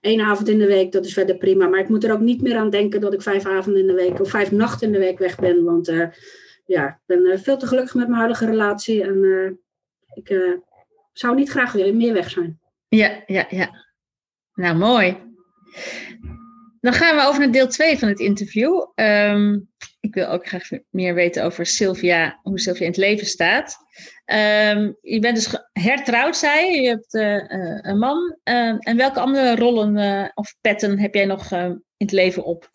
één 0.00 0.20
avond 0.20 0.48
in 0.48 0.58
de 0.58 0.66
week, 0.66 0.92
dat 0.92 1.04
is 1.04 1.12
verder 1.12 1.36
prima. 1.36 1.66
Maar 1.66 1.80
ik 1.80 1.88
moet 1.88 2.04
er 2.04 2.12
ook 2.12 2.20
niet 2.20 2.42
meer 2.42 2.56
aan 2.56 2.70
denken 2.70 3.00
dat 3.00 3.12
ik 3.12 3.22
vijf 3.22 3.46
avonden 3.46 3.82
in 3.82 3.86
de 3.88 3.94
week 3.94 4.20
of 4.20 4.30
vijf 4.30 4.50
nachten 4.50 4.86
in 4.86 4.92
de 4.92 4.98
week 4.98 5.18
weg 5.18 5.38
ben, 5.38 5.64
want 5.64 5.92
ja, 6.64 6.88
ik 6.88 7.02
ben 7.06 7.26
eh, 7.26 7.38
veel 7.38 7.56
te 7.56 7.66
gelukkig 7.66 7.94
met 7.94 8.06
mijn 8.06 8.18
huidige 8.18 8.46
relatie. 8.46 9.02
En 9.02 9.24
eh, 9.24 9.50
ik 10.14 10.30
eh, 10.30 10.58
zou 11.12 11.34
niet 11.34 11.50
graag 11.50 11.72
willen 11.72 11.96
meer 11.96 12.12
weg 12.12 12.30
zijn. 12.30 12.60
Ja, 12.88 13.22
ja, 13.26 13.46
ja. 13.48 13.84
Nou, 14.54 14.76
mooi. 14.76 15.32
Dan 16.80 16.92
gaan 16.92 17.16
we 17.16 17.22
over 17.22 17.40
naar 17.40 17.50
deel 17.50 17.68
2 17.68 17.98
van 17.98 18.08
het 18.08 18.20
interview. 18.20 18.86
Ehm, 18.94 19.58
ik 20.00 20.14
wil 20.14 20.28
ook 20.28 20.46
graag 20.46 20.68
meer 20.90 21.14
weten 21.14 21.44
over 21.44 21.66
Sylvia, 21.66 22.38
hoe 22.42 22.60
Sylvia 22.60 22.82
in 22.82 22.90
het 22.90 23.00
leven 23.00 23.26
staat. 23.26 23.76
Ehm, 24.24 24.92
je 25.00 25.18
bent 25.18 25.36
dus 25.36 25.64
hertrouwd, 25.72 26.36
zei 26.36 26.70
je. 26.70 26.80
Je 26.80 26.88
hebt 26.88 27.14
een 27.84 27.98
man. 27.98 28.38
Ehm, 28.42 28.76
en 28.78 28.96
welke 28.96 29.20
andere 29.20 29.56
rollen 29.56 30.30
of 30.34 30.54
petten 30.60 30.98
heb 30.98 31.14
jij 31.14 31.24
nog 31.24 31.52
in 31.52 31.82
het 31.96 32.12
leven 32.12 32.44
op? 32.44 32.72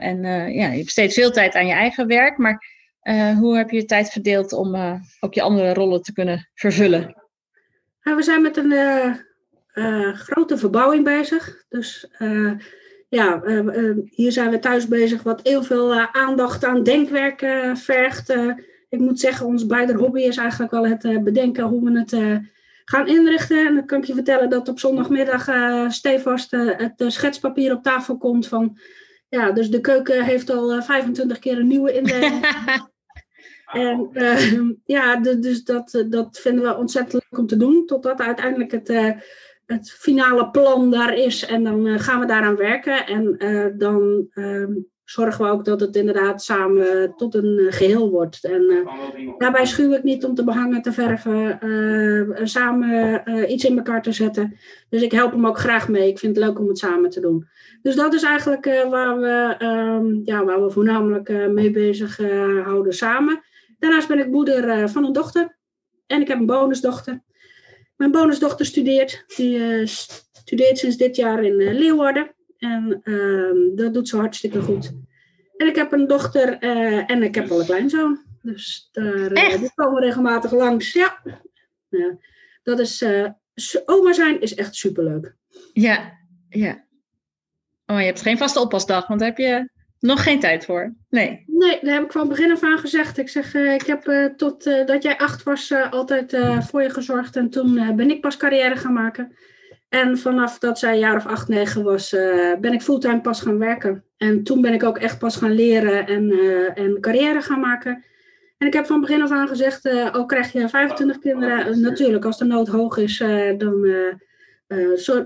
en 0.00 0.22
ja, 0.52 0.72
je 0.72 0.84
besteedt 0.84 1.14
veel 1.14 1.30
tijd 1.30 1.54
aan 1.54 1.66
je 1.66 1.72
eigen 1.72 2.06
werk, 2.06 2.38
maar 2.38 2.79
uh, 3.02 3.38
hoe 3.38 3.56
heb 3.56 3.70
je 3.70 3.76
je 3.76 3.84
tijd 3.84 4.10
verdeeld 4.10 4.52
om 4.52 4.74
uh, 4.74 4.94
ook 5.20 5.34
je 5.34 5.42
andere 5.42 5.74
rollen 5.74 6.02
te 6.02 6.12
kunnen 6.12 6.48
vervullen? 6.54 7.14
Nou, 8.02 8.16
we 8.16 8.22
zijn 8.22 8.42
met 8.42 8.56
een 8.56 8.72
uh, 9.74 10.14
grote 10.14 10.58
verbouwing 10.58 11.04
bezig. 11.04 11.64
Dus 11.68 12.10
ja, 13.08 13.42
hier 14.04 14.32
zijn 14.32 14.50
we 14.50 14.58
thuis 14.58 14.88
bezig, 14.88 15.22
wat 15.22 15.40
heel 15.42 15.62
veel 15.62 15.94
aandacht 16.00 16.64
aan 16.64 16.82
denkwerk 16.82 17.38
vergt. 17.74 18.30
ik 18.88 18.98
moet 18.98 19.20
zeggen, 19.20 19.46
ons 19.46 19.66
beide 19.66 19.94
hobby 19.94 20.20
is 20.20 20.36
eigenlijk 20.36 20.70
wel 20.70 20.86
het 20.86 21.24
bedenken 21.24 21.64
hoe 21.64 21.84
we 21.84 21.98
het 21.98 22.40
gaan 22.84 23.08
inrichten. 23.08 23.66
En 23.66 23.74
dan 23.74 23.86
kan 23.86 23.98
ik 23.98 24.04
je 24.04 24.14
vertellen 24.14 24.50
dat 24.50 24.68
op 24.68 24.78
zondagmiddag 24.78 25.48
stevast 25.92 26.50
het 26.50 27.04
schetspapier 27.06 27.72
op 27.72 27.82
tafel 27.82 28.18
komt 28.18 28.48
van 28.48 28.78
ja, 29.30 29.52
dus 29.52 29.70
de 29.70 29.80
keuken 29.80 30.24
heeft 30.24 30.50
al 30.50 30.82
25 30.82 31.38
keer 31.38 31.58
een 31.58 31.66
nieuwe 31.66 31.92
indeling. 31.92 32.40
En 33.72 34.10
uh, 34.12 34.70
ja, 34.84 35.16
dus 35.16 35.64
dat, 35.64 36.04
dat 36.08 36.38
vinden 36.38 36.64
we 36.64 36.76
ontzettend 36.76 37.12
leuk 37.12 37.40
om 37.40 37.46
te 37.46 37.56
doen. 37.56 37.86
Totdat 37.86 38.20
uiteindelijk 38.20 38.70
het, 38.70 38.90
uh, 38.90 39.10
het 39.66 39.90
finale 39.90 40.50
plan 40.50 40.90
daar 40.90 41.14
is. 41.14 41.46
En 41.46 41.64
dan 41.64 41.86
uh, 41.86 41.98
gaan 41.98 42.20
we 42.20 42.26
daaraan 42.26 42.56
werken. 42.56 43.06
En 43.06 43.36
dan 43.78 44.26
ehm, 44.30 44.72
zorgen 45.10 45.44
we 45.44 45.50
ook 45.50 45.64
dat 45.64 45.80
het 45.80 45.96
inderdaad 45.96 46.42
samen 46.42 47.14
tot 47.16 47.34
een 47.34 47.66
geheel 47.70 48.10
wordt. 48.10 48.44
En 48.44 48.88
daarbij 49.38 49.66
schuw 49.66 49.92
ik 49.92 50.02
niet 50.02 50.24
om 50.24 50.34
te 50.34 50.44
behangen, 50.44 50.82
te 50.82 50.92
verven, 50.92 51.58
samen 52.48 53.52
iets 53.52 53.64
in 53.64 53.76
elkaar 53.76 54.02
te 54.02 54.12
zetten. 54.12 54.56
Dus 54.88 55.02
ik 55.02 55.12
help 55.12 55.32
hem 55.32 55.46
ook 55.46 55.58
graag 55.58 55.88
mee. 55.88 56.08
Ik 56.08 56.18
vind 56.18 56.36
het 56.36 56.44
leuk 56.44 56.58
om 56.58 56.68
het 56.68 56.78
samen 56.78 57.10
te 57.10 57.20
doen. 57.20 57.48
Dus 57.82 57.94
dat 57.94 58.14
is 58.14 58.22
eigenlijk 58.22 58.64
waar, 58.90 59.20
we, 59.20 59.64
um, 59.64 60.20
ja, 60.24 60.44
waar 60.44 60.64
we 60.64 60.70
voornamelijk 60.70 61.48
mee 61.48 61.70
bezig 61.70 62.16
houden 62.64 62.92
samen. 62.92 63.42
Daarnaast 63.80 64.08
ben 64.08 64.18
ik 64.18 64.26
moeder 64.26 64.68
eh, 64.68 64.88
van 64.88 65.04
een 65.04 65.12
dochter. 65.12 65.58
En 66.06 66.20
ik 66.20 66.28
heb 66.28 66.38
een 66.38 66.46
bonusdochter. 66.46 67.22
Mijn 67.96 68.10
bonusdochter 68.10 68.66
studeert. 68.66 69.24
Die 69.36 69.86
studeert 69.86 70.78
sinds 70.78 70.96
dit 70.96 71.16
jaar 71.16 71.44
in 71.44 71.56
Leeuwarden. 71.56 72.34
En 72.60 73.00
uh, 73.04 73.76
dat 73.76 73.94
doet 73.94 74.08
ze 74.08 74.16
hartstikke 74.16 74.62
goed. 74.62 74.92
En 75.56 75.66
ik 75.66 75.76
heb 75.76 75.92
een 75.92 76.06
dochter 76.06 76.58
en 77.06 77.22
ik 77.22 77.34
heb 77.34 77.50
al 77.50 77.60
een 77.60 77.66
kleinzoon. 77.66 78.20
Dus 78.42 78.88
daar, 78.92 79.34
die 79.58 79.70
komen 79.74 80.02
regelmatig 80.02 80.52
langs. 80.52 80.92
Ja. 80.92 81.22
dat 82.62 82.78
is, 82.78 83.04
oma 83.84 84.12
zijn 84.12 84.40
is 84.40 84.54
echt 84.54 84.74
superleuk. 84.74 85.34
Ja, 85.72 86.18
ja. 86.48 86.84
Oh, 87.86 87.98
je 87.98 88.04
hebt 88.06 88.22
geen 88.22 88.38
vaste 88.38 88.60
oppasdag, 88.60 89.06
want 89.06 89.20
heb 89.20 89.38
je 89.38 89.68
nog 89.98 90.22
geen 90.22 90.40
tijd 90.40 90.64
voor? 90.64 90.94
Nee. 91.08 91.44
Nee, 91.46 91.78
daar 91.82 91.94
heb 91.94 92.04
ik 92.04 92.12
van 92.12 92.28
begin 92.28 92.52
af 92.52 92.62
aan 92.62 92.78
gezegd. 92.78 93.18
Ik 93.18 93.28
zeg, 93.28 93.54
uh, 93.54 93.74
ik 93.74 93.86
heb 93.86 94.06
uh, 94.06 94.26
tot 94.26 94.66
uh, 94.66 94.86
dat 94.86 95.02
jij 95.02 95.18
acht 95.18 95.42
was 95.42 95.72
altijd 95.90 96.36
voor 96.68 96.82
je 96.82 96.90
gezorgd. 96.90 97.36
En 97.36 97.50
toen 97.50 97.96
ben 97.96 98.10
ik 98.10 98.20
pas 98.20 98.36
carrière 98.36 98.76
gaan 98.76 98.92
maken. 98.92 99.36
En 99.90 100.18
vanaf 100.18 100.58
dat 100.58 100.78
zij 100.78 100.92
een 100.92 100.98
jaar 100.98 101.16
of 101.16 101.26
acht, 101.26 101.48
negen 101.48 101.82
was, 101.82 102.10
ben 102.60 102.72
ik 102.72 102.82
fulltime 102.82 103.20
pas 103.20 103.40
gaan 103.40 103.58
werken. 103.58 104.04
En 104.16 104.42
toen 104.42 104.60
ben 104.60 104.72
ik 104.72 104.82
ook 104.82 104.98
echt 104.98 105.18
pas 105.18 105.36
gaan 105.36 105.52
leren 105.52 106.06
en, 106.06 106.32
en 106.74 107.00
carrière 107.00 107.42
gaan 107.42 107.60
maken. 107.60 108.04
En 108.58 108.66
ik 108.66 108.72
heb 108.72 108.86
van 108.86 109.00
begin 109.00 109.22
af 109.22 109.30
aan 109.30 109.48
gezegd, 109.48 110.12
al 110.12 110.26
krijg 110.26 110.52
je 110.52 110.68
25 110.68 111.18
kinderen, 111.18 111.80
natuurlijk 111.80 112.24
als 112.24 112.38
de 112.38 112.44
nood 112.44 112.68
hoog 112.68 112.96
is, 112.96 113.18
dan, 113.58 113.88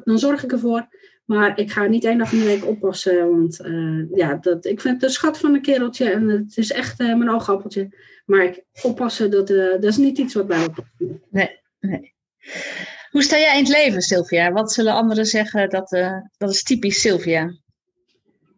dan 0.05 0.19
zorg 0.19 0.45
ik 0.45 0.53
ervoor. 0.53 0.89
Maar 1.25 1.59
ik 1.59 1.71
ga 1.71 1.87
niet 1.87 2.05
één 2.05 2.19
dag 2.19 2.33
in 2.33 2.39
de 2.39 2.45
week 2.45 2.67
oppassen. 2.67 3.31
Want 3.31 3.61
uh, 3.65 4.05
ja, 4.15 4.35
dat, 4.35 4.65
ik 4.65 4.81
vind 4.81 5.03
het 5.03 5.13
schat 5.13 5.39
van 5.39 5.55
een 5.55 5.63
kereltje. 5.63 6.11
En 6.11 6.29
het 6.29 6.57
is 6.57 6.73
echt 6.73 7.01
uh, 7.01 7.17
mijn 7.17 7.31
oogappeltje. 7.31 7.89
Maar 8.27 8.45
ik, 8.45 8.65
oppassen, 8.83 9.31
dat, 9.31 9.51
uh, 9.51 9.71
dat 9.71 9.85
is 9.85 9.97
niet 9.97 10.19
iets 10.19 10.35
wat 10.35 10.45
opvalt. 10.45 10.87
Nee, 11.31 11.61
nee. 11.81 12.15
Hoe 13.15 13.23
sta 13.23 13.39
jij 13.39 13.59
in 13.59 13.65
het 13.65 13.73
leven, 13.73 14.03
Sylvia? 14.03 14.53
Wat 14.53 14.73
zullen 14.73 14.93
anderen 14.93 15.27
zeggen 15.27 15.71
dat, 15.71 15.89
dat 16.37 16.51
is 16.51 16.63
typisch 16.63 17.01
Sylvia? 17.01 17.45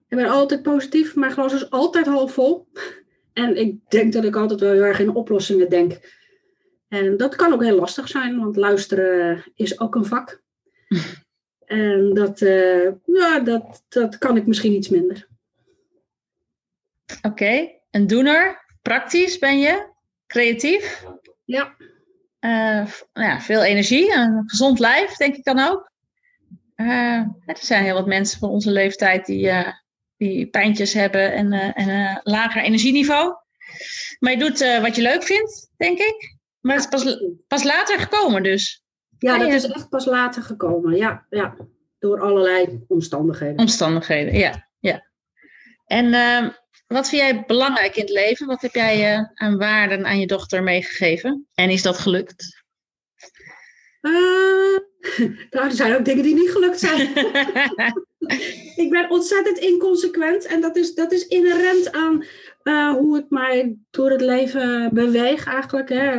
Ik 0.09 0.17
ben 0.17 0.29
altijd 0.29 0.63
positief. 0.63 1.15
Mijn 1.15 1.33
glas 1.33 1.53
is 1.53 1.71
altijd 1.71 2.07
half 2.07 2.33
vol. 2.33 2.69
En 3.33 3.57
ik 3.57 3.91
denk 3.91 4.13
dat 4.13 4.25
ik 4.25 4.37
altijd 4.37 4.61
wel 4.61 4.73
heel 4.73 4.83
erg 4.83 4.99
in 4.99 5.15
oplossingen 5.15 5.71
denk. 5.71 5.99
En 6.89 7.17
dat 7.17 7.37
kan 7.37 7.53
ook 7.53 7.63
heel 7.63 7.79
lastig 7.79 8.09
zijn, 8.09 8.39
want 8.39 8.57
luisteren 8.57 9.45
is 9.55 9.81
ook 9.81 9.95
een 9.95 10.05
vak. 10.05 10.43
En 11.67 12.15
dat, 12.15 12.41
uh, 12.41 12.93
ja, 13.05 13.41
dat, 13.41 13.85
dat 13.89 14.19
kan 14.19 14.37
ik 14.37 14.47
misschien 14.47 14.73
iets 14.73 14.89
minder. 14.89 15.29
Oké, 17.17 17.27
okay. 17.27 17.81
een 17.91 18.07
doener. 18.07 18.65
Praktisch 18.83 19.39
ben 19.39 19.59
je? 19.59 19.89
Creatief? 20.27 21.05
Ja. 21.45 21.77
Uh, 22.47 22.87
ja. 23.13 23.41
Veel 23.41 23.63
energie, 23.63 24.15
een 24.17 24.43
gezond 24.47 24.79
lijf, 24.79 25.17
denk 25.17 25.35
ik 25.35 25.45
dan 25.45 25.59
ook. 25.59 25.91
Er 26.77 27.57
zijn 27.61 27.85
heel 27.85 27.95
wat 27.95 28.07
mensen 28.07 28.39
van 28.39 28.49
onze 28.49 28.71
leeftijd 28.71 29.27
die 29.27 29.53
die 30.17 30.47
pijntjes 30.47 30.93
hebben 30.93 31.33
en, 31.33 31.53
en 31.53 31.89
een 31.89 32.21
lager 32.23 32.63
energieniveau. 32.63 33.35
Maar 34.19 34.33
je 34.33 34.39
doet 34.39 34.81
wat 34.81 34.97
je 34.97 35.03
leuk 35.03 35.23
vindt, 35.23 35.71
denk 35.77 35.99
ik. 35.99 36.37
Maar 36.61 36.77
het 36.77 36.85
is 36.85 37.05
pas, 37.05 37.19
pas 37.47 37.63
later 37.63 37.99
gekomen 37.99 38.43
dus. 38.43 38.83
Ja, 39.19 39.39
dat 39.39 39.53
is 39.53 39.67
echt 39.67 39.89
pas 39.89 40.07
later 40.07 40.43
gekomen. 40.43 40.97
Ja, 40.97 41.27
ja. 41.31 41.57
Door 41.99 42.21
allerlei 42.21 42.85
omstandigheden. 42.89 43.59
Omstandigheden, 43.59 44.35
ja. 44.35 44.69
ja. 44.79 45.07
En 45.87 46.15
ehm, 46.15 46.51
wat 46.87 47.09
vind 47.09 47.23
jij 47.23 47.45
belangrijk 47.47 47.97
in 47.97 48.03
het 48.03 48.13
leven? 48.13 48.47
Wat 48.47 48.63
heb 48.63 48.75
jij 48.75 49.17
uh, 49.17 49.25
aan 49.35 49.59
waarden 49.59 50.07
aan 50.07 50.21
je 50.21 50.27
dochter 50.27 50.63
meegegeven? 50.63 51.47
En 51.55 51.71
is 51.71 51.83
dat 51.83 51.99
gelukt? 51.99 52.65
Uh, 54.01 54.13
nou, 55.51 55.67
er 55.67 55.73
zijn 55.73 55.95
ook 55.95 56.05
dingen 56.05 56.23
die 56.23 56.35
niet 56.35 56.51
gelukt 56.51 56.79
zijn. 56.79 57.09
ik 58.83 58.91
ben 58.91 59.11
ontzettend 59.11 59.59
inconsequent 59.59 60.47
en 60.47 60.61
dat 60.61 60.77
is, 60.77 60.95
dat 60.95 61.13
is 61.13 61.27
inherent 61.27 61.93
aan 61.93 62.25
uh, 62.63 62.93
hoe 62.93 63.17
het 63.17 63.31
mij 63.31 63.77
door 63.91 64.11
het 64.11 64.21
leven 64.21 64.91
beweegt 64.95 65.47
eigenlijk. 65.47 65.89
Hè. 65.89 66.15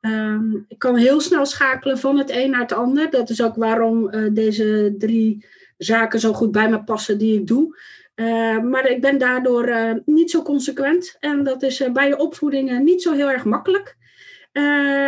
Uh, 0.00 0.40
ik 0.68 0.78
kan 0.78 0.96
heel 0.96 1.20
snel 1.20 1.46
schakelen 1.46 1.98
van 1.98 2.18
het 2.18 2.30
een 2.30 2.50
naar 2.50 2.60
het 2.60 2.72
ander. 2.72 3.10
Dat 3.10 3.30
is 3.30 3.42
ook 3.42 3.56
waarom 3.56 4.10
deze 4.34 4.94
drie 4.98 5.46
zaken 5.76 6.20
zo 6.20 6.32
goed 6.32 6.52
bij 6.52 6.68
me 6.68 6.84
passen 6.84 7.18
die 7.18 7.38
ik 7.40 7.46
doe. 7.46 7.76
Uh, 8.22 8.58
maar 8.58 8.86
ik 8.90 9.00
ben 9.00 9.18
daardoor 9.18 9.68
uh, 9.68 9.92
niet 10.04 10.30
zo 10.30 10.42
consequent. 10.42 11.16
En 11.20 11.44
dat 11.44 11.62
is 11.62 11.80
uh, 11.80 11.92
bij 11.92 12.08
je 12.08 12.18
opvoeding 12.18 12.80
niet 12.80 13.02
zo 13.02 13.12
heel 13.12 13.30
erg 13.30 13.44
makkelijk. 13.44 13.96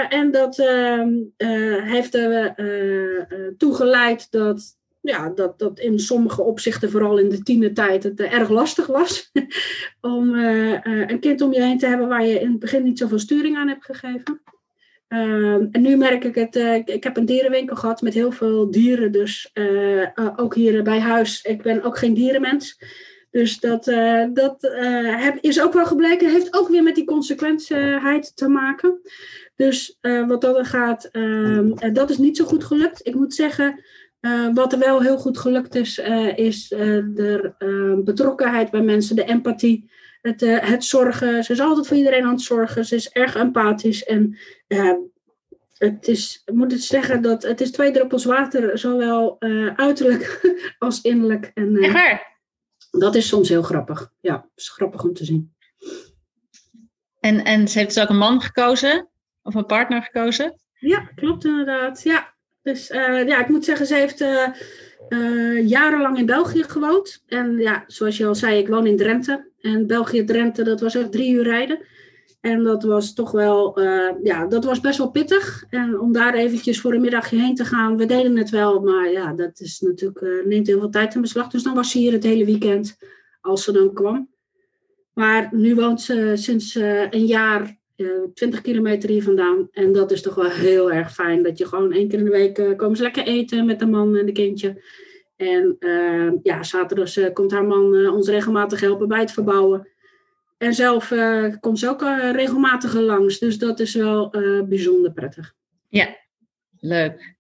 en 0.09 0.31
dat 0.31 0.59
ehm, 0.59 1.13
heeft 1.83 2.15
er 2.15 2.55
toegeleid 3.59 4.31
dat, 4.31 4.77
ja, 5.01 5.29
dat, 5.29 5.59
dat 5.59 5.79
in 5.79 5.99
sommige 5.99 6.43
opzichten, 6.43 6.91
vooral 6.91 7.19
in 7.19 7.29
de 7.29 7.43
tienertijd, 7.43 8.03
het 8.03 8.21
erg 8.21 8.49
lastig 8.49 8.87
was. 8.87 9.31
om 10.01 10.35
een 10.35 11.21
kind 11.21 11.41
om 11.41 11.53
je 11.53 11.63
heen 11.63 11.79
te 11.79 11.87
hebben 11.87 12.09
waar 12.09 12.27
je 12.27 12.41
in 12.41 12.51
het 12.51 12.59
begin 12.59 12.83
niet 12.83 12.99
zoveel 12.99 13.19
sturing 13.19 13.57
aan 13.57 13.69
hebt 13.69 13.85
gegeven. 13.85 14.41
Ehm, 15.15 15.67
en 15.71 15.83
nu 15.83 15.97
merk 15.97 16.25
ik 16.25 16.35
het, 16.35 16.57
ik 16.89 17.05
heb 17.05 17.17
een 17.17 17.25
dierenwinkel 17.25 17.77
gehad 17.77 18.03
met 18.03 18.15
heel 18.15 18.33
veel 18.33 18.71
dieren, 18.71 19.13
dus 19.13 19.53
ook 20.37 20.55
hier 20.55 20.83
bij 20.83 21.01
huis. 21.01 21.43
Ik 21.43 21.63
ben 21.63 21.83
ook 21.83 21.99
geen 21.99 22.15
dierenmens. 22.15 22.79
Dus 23.31 23.61
dat, 23.61 23.85
dat 24.33 24.75
is 25.41 25.63
ook 25.63 25.73
wel 25.73 25.87
gebleken, 25.87 26.31
heeft 26.31 26.55
ook 26.55 26.69
weer 26.69 26.83
met 26.83 26.95
die 26.95 27.05
consequentieheid 27.05 28.37
te 28.37 28.49
maken. 28.49 29.01
Dus 29.57 29.99
wat 30.27 30.41
dat 30.41 30.67
gaat, 30.67 31.05
ehm, 31.05 31.93
dat 31.93 32.11
is 32.11 32.19
niet 32.19 32.37
zo 32.37 32.45
goed 32.45 32.65
gelukt. 32.65 33.07
Ik 33.07 33.15
moet 33.15 33.35
zeggen, 33.35 33.85
wat 34.55 34.73
er 34.73 34.79
wel 34.79 35.01
heel 35.01 35.19
goed 35.19 35.39
gelukt 35.39 35.75
is, 35.75 35.99
is 36.35 36.69
de 36.69 37.55
betrokkenheid 38.05 38.71
bij 38.71 38.83
mensen, 38.83 39.17
de 39.17 39.25
empathie, 39.25 39.91
het, 40.33 40.41
het 40.41 40.85
zorgen. 40.85 41.45
Ze 41.45 41.53
is 41.53 41.61
altijd 41.61 41.87
voor 41.87 41.97
iedereen 41.97 42.25
aan 42.25 42.31
het 42.31 42.43
zorgen, 42.43 42.85
ze 42.85 42.95
is 42.95 43.09
erg 43.09 43.35
empathisch 43.35 44.05
en 44.05 44.39
het 45.75 46.09
is, 46.09 46.43
ik 46.45 46.55
moet 46.55 46.73
het 46.73 46.83
zeggen, 46.83 47.23
dat 47.23 47.43
het 47.43 47.61
is 47.61 47.71
twee 47.71 47.93
druppels 47.93 48.25
water, 48.25 48.79
zowel 48.79 49.41
uiterlijk 49.77 50.41
als 50.79 51.01
innerlijk. 51.01 51.51
En, 51.55 51.77
Echt 51.77 51.93
waar? 51.93 52.35
dat 52.91 53.15
is 53.15 53.29
soms 53.29 53.49
heel 53.49 53.63
grappig. 53.63 54.13
Ja, 54.21 54.49
is 54.55 54.69
grappig 54.69 55.03
om 55.03 55.13
te 55.13 55.25
zien. 55.25 55.55
En, 57.21 57.45
en 57.45 57.69
ze 57.69 57.79
heeft 57.79 57.95
dus 57.95 58.03
ook 58.03 58.09
een 58.09 58.17
man 58.17 58.41
gekozen? 58.41 59.09
Of 59.43 59.55
een 59.55 59.67
partner 59.67 60.03
gekozen? 60.03 60.61
Ja, 60.79 61.01
klopt 61.15 61.45
inderdaad. 61.45 62.03
Ja, 62.03 62.34
dus 62.65 62.91
uh, 62.91 63.27
ja, 63.27 63.41
ik 63.41 63.49
moet 63.49 63.65
zeggen, 63.65 63.87
ze 63.87 63.95
heeft 63.95 64.21
uh, 64.21 64.47
uh, 65.09 65.69
jarenlang 65.69 66.19
in 66.19 66.27
België 66.27 66.63
gewoond. 66.63 67.23
En 67.27 67.59
ja, 67.59 67.85
zoals 67.87 68.17
je 68.17 68.27
al 68.27 68.35
zei, 68.35 68.59
ik 68.59 68.69
woon 68.69 68.87
in 68.87 68.97
Drenthe. 68.97 69.51
En 69.61 69.87
België-Drenthe, 69.87 70.63
dat 70.63 70.81
was 70.81 70.97
ook 70.97 71.11
drie 71.13 71.33
uur 71.33 71.43
rijden. 71.43 71.79
En 72.41 72.63
dat 72.63 72.83
was 72.83 73.15
toch 73.15 73.31
wel, 73.31 73.81
ja, 74.23 74.47
dat 74.47 74.65
was 74.65 74.81
best 74.81 74.99
wel 74.99 75.11
pittig. 75.11 75.65
En 75.71 76.01
om 76.01 76.13
daar 76.13 76.35
eventjes 76.35 76.81
voor 76.81 76.95
een 76.95 77.01
middagje 77.01 77.39
heen 77.39 77.55
te 77.55 77.65
gaan, 77.65 77.97
we 77.97 78.07
deden 78.07 78.37
het 78.37 78.51
wel, 78.51 78.81
maar 78.81 79.11
ja, 79.11 79.33
dat 79.33 79.61
is 79.61 79.81
natuurlijk, 79.81 80.45
neemt 80.47 80.67
heel 80.67 80.79
veel 80.79 80.91
tijd 80.91 81.15
in 81.15 81.21
beslag. 81.21 81.49
Dus 81.49 81.63
dan 81.63 81.75
was 81.75 81.91
ze 81.91 81.99
hier 81.99 82.13
het 82.13 82.25
hele 82.25 82.45
weekend, 82.45 82.97
als 83.41 83.65
ze 83.65 83.73
dan 83.73 83.93
kwam. 83.93 84.29
Maar 85.15 85.49
nu 85.53 85.75
woont 85.75 86.01
ze 86.01 86.33
sinds 86.35 86.75
een 87.11 87.27
jaar 87.27 87.77
20 88.35 88.61
kilometer 88.61 89.09
hier 89.09 89.23
vandaan. 89.23 89.69
En 89.73 89.93
dat 89.93 90.11
is 90.11 90.23
toch 90.23 90.35
wel 90.35 90.51
heel 90.51 90.93
erg 90.93 91.13
fijn, 91.15 91.43
dat 91.43 91.59
je 91.59 91.67
gewoon 91.67 91.93
één 91.93 92.09
keer 92.09 92.19
in 92.19 92.25
de 92.25 92.31
week 92.31 92.77
komen 92.77 92.97
ze 92.97 93.03
lekker 93.03 93.27
eten 93.27 93.67
met 93.67 93.79
de 93.79 93.87
man 93.87 94.17
en 94.17 94.27
de 94.27 94.33
kindje. 94.33 94.83
En 95.37 95.77
ja, 96.43 96.63
zaterdag 96.63 97.33
komt 97.33 97.53
haar 97.53 97.65
man 97.65 98.09
ons 98.09 98.29
regelmatig 98.29 98.81
helpen 98.81 99.09
bij 99.09 99.21
het 99.21 99.33
verbouwen. 99.33 99.89
En 100.59 100.75
zelf 100.75 101.11
uh, 101.11 101.55
komt 101.61 101.79
ze 101.79 101.89
ook 101.89 102.03
uh, 102.03 102.31
regelmatig 102.33 102.95
langs. 102.95 103.39
Dus 103.39 103.59
dat 103.59 103.81
is 103.81 103.95
wel 103.95 104.37
uh, 104.37 104.63
bijzonder 104.63 105.13
prettig. 105.13 105.55
Ja, 105.89 106.17
leuk. 106.81 107.35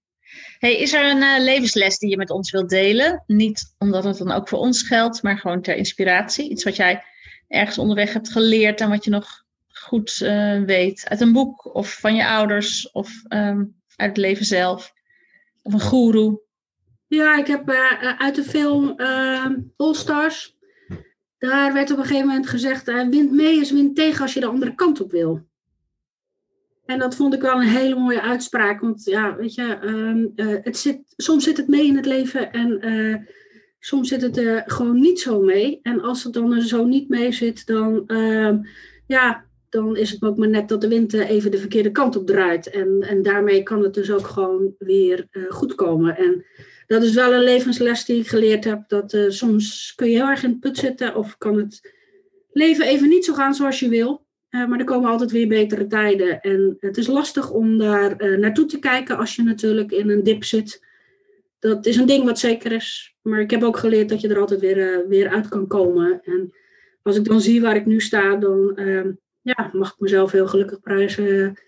Hey, 0.58 0.76
is 0.76 0.92
er 0.92 1.10
een 1.10 1.44
levensles 1.44 1.98
die 1.98 2.10
je 2.10 2.16
met 2.16 2.30
ons 2.30 2.50
wilt 2.50 2.68
delen? 2.68 3.24
Niet 3.26 3.74
omdat 3.78 4.04
het 4.04 4.18
dan 4.18 4.32
ook 4.32 4.48
voor 4.48 4.58
ons 4.58 4.82
geldt, 4.82 5.22
maar 5.22 5.38
gewoon 5.38 5.62
ter 5.62 5.76
inspiratie. 5.76 6.50
Iets 6.50 6.64
wat 6.64 6.76
jij 6.76 7.02
ergens 7.48 7.78
onderweg 7.78 8.12
hebt 8.12 8.32
geleerd 8.32 8.80
en 8.80 8.88
wat 8.88 9.04
je 9.04 9.10
nog 9.10 9.43
goed 9.84 10.16
weet. 10.66 11.08
Uit 11.08 11.20
een 11.20 11.32
boek 11.32 11.74
of 11.74 11.98
van 12.00 12.14
je 12.14 12.26
ouders 12.26 12.90
of 12.92 13.10
um, 13.28 13.76
uit 13.96 14.08
het 14.08 14.16
leven 14.16 14.44
zelf. 14.44 14.92
Of 15.62 15.72
een 15.72 15.80
goeroe. 15.80 16.42
Ja, 17.06 17.38
ik 17.38 17.46
heb 17.46 17.70
uit 18.18 18.34
de 18.34 18.44
film 18.44 18.94
All 19.76 19.94
Stars 19.94 20.54
daar 21.44 21.72
werd 21.72 21.90
op 21.90 21.98
een 21.98 22.04
gegeven 22.04 22.26
moment 22.26 22.46
gezegd, 22.46 22.84
wind 23.10 23.30
mee 23.30 23.60
is 23.60 23.70
wind 23.70 23.96
tegen 23.96 24.22
als 24.22 24.34
je 24.34 24.40
de 24.40 24.46
andere 24.46 24.74
kant 24.74 25.00
op 25.00 25.10
wil. 25.10 25.46
En 26.86 26.98
dat 26.98 27.16
vond 27.16 27.34
ik 27.34 27.40
wel 27.40 27.60
een 27.60 27.68
hele 27.68 27.94
mooie 27.94 28.20
uitspraak. 28.20 28.80
Want 28.80 29.04
ja, 29.04 29.36
weet 29.36 29.54
je, 29.54 29.78
uh, 30.36 30.56
het 30.62 30.76
zit, 30.76 31.00
soms 31.16 31.44
zit 31.44 31.56
het 31.56 31.68
mee 31.68 31.86
in 31.86 31.96
het 31.96 32.06
leven 32.06 32.52
en 32.52 33.28
soms 33.78 34.08
zit 34.08 34.22
het 34.22 34.36
er 34.36 34.62
gewoon 34.66 35.00
niet 35.00 35.20
zo 35.20 35.40
mee. 35.40 35.80
En 35.82 36.00
als 36.00 36.24
het 36.24 36.32
dan 36.32 36.52
er 36.52 36.62
zo 36.62 36.84
niet 36.84 37.08
mee 37.08 37.32
zit, 37.32 37.66
dan, 37.66 38.06
ehm, 38.06 38.58
ja, 39.06 39.44
dan 39.74 39.96
is 39.96 40.10
het 40.10 40.22
ook 40.22 40.36
maar 40.36 40.48
net 40.48 40.68
dat 40.68 40.80
de 40.80 40.88
wind 40.88 41.12
even 41.12 41.50
de 41.50 41.58
verkeerde 41.58 41.90
kant 41.90 42.16
op 42.16 42.26
draait. 42.26 42.70
En, 42.70 43.00
en 43.00 43.22
daarmee 43.22 43.62
kan 43.62 43.82
het 43.82 43.94
dus 43.94 44.10
ook 44.10 44.26
gewoon 44.26 44.74
weer 44.78 45.28
goed 45.48 45.74
komen. 45.74 46.16
En 46.16 46.44
dat 46.86 47.02
is 47.02 47.14
wel 47.14 47.32
een 47.32 47.42
levensles 47.42 48.04
die 48.04 48.20
ik 48.20 48.28
geleerd 48.28 48.64
heb. 48.64 48.88
Dat 48.88 49.12
uh, 49.12 49.30
soms 49.30 49.92
kun 49.96 50.10
je 50.10 50.16
heel 50.16 50.28
erg 50.28 50.42
in 50.42 50.50
het 50.50 50.60
put 50.60 50.78
zitten 50.78 51.14
of 51.14 51.38
kan 51.38 51.56
het 51.56 51.92
leven 52.52 52.86
even 52.86 53.08
niet 53.08 53.24
zo 53.24 53.34
gaan 53.34 53.54
zoals 53.54 53.80
je 53.80 53.88
wil. 53.88 54.26
Uh, 54.50 54.66
maar 54.66 54.78
er 54.78 54.84
komen 54.84 55.10
altijd 55.10 55.30
weer 55.30 55.48
betere 55.48 55.86
tijden. 55.86 56.40
En 56.40 56.76
het 56.80 56.96
is 56.96 57.06
lastig 57.06 57.50
om 57.50 57.78
daar 57.78 58.22
uh, 58.22 58.38
naartoe 58.38 58.66
te 58.66 58.78
kijken 58.78 59.16
als 59.16 59.36
je 59.36 59.42
natuurlijk 59.42 59.92
in 59.92 60.10
een 60.10 60.22
dip 60.22 60.44
zit. 60.44 60.84
Dat 61.58 61.86
is 61.86 61.96
een 61.96 62.06
ding 62.06 62.24
wat 62.24 62.38
zeker 62.38 62.72
is. 62.72 63.16
Maar 63.22 63.40
ik 63.40 63.50
heb 63.50 63.62
ook 63.62 63.76
geleerd 63.76 64.08
dat 64.08 64.20
je 64.20 64.28
er 64.28 64.40
altijd 64.40 64.60
weer, 64.60 65.08
weer 65.08 65.28
uit 65.28 65.48
kan 65.48 65.66
komen. 65.66 66.20
En 66.22 66.52
als 67.02 67.16
ik 67.16 67.24
dan 67.24 67.40
zie 67.40 67.60
waar 67.60 67.76
ik 67.76 67.86
nu 67.86 68.00
sta, 68.00 68.36
dan 68.36 68.76
ehm, 68.76 69.10
ja, 69.44 69.70
mag 69.72 69.92
ik 69.92 69.98
mezelf 69.98 70.32
heel 70.32 70.46
gelukkig 70.46 70.80
prijzen 70.80 71.58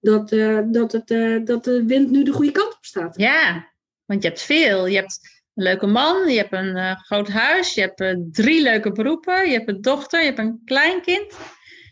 dat, 0.00 0.28
dat, 0.72 0.92
het, 0.92 1.46
dat 1.46 1.64
de 1.64 1.84
wind 1.86 2.10
nu 2.10 2.22
de 2.24 2.32
goede 2.32 2.52
kant 2.52 2.76
op 2.76 2.84
staat. 2.84 3.18
Ja, 3.18 3.72
want 4.04 4.22
je 4.22 4.28
hebt 4.28 4.42
veel. 4.42 4.86
Je 4.86 4.96
hebt 4.96 5.20
een 5.54 5.62
leuke 5.62 5.86
man, 5.86 6.28
je 6.28 6.38
hebt 6.38 6.52
een 6.52 6.76
uh, 6.76 6.96
groot 6.96 7.28
huis, 7.28 7.74
je 7.74 7.80
hebt 7.80 8.16
drie 8.32 8.62
leuke 8.62 8.92
beroepen, 8.92 9.46
je 9.46 9.52
hebt 9.52 9.68
een 9.68 9.80
dochter, 9.80 10.20
je 10.20 10.26
hebt 10.26 10.38
een 10.38 10.62
kleinkind. 10.64 11.36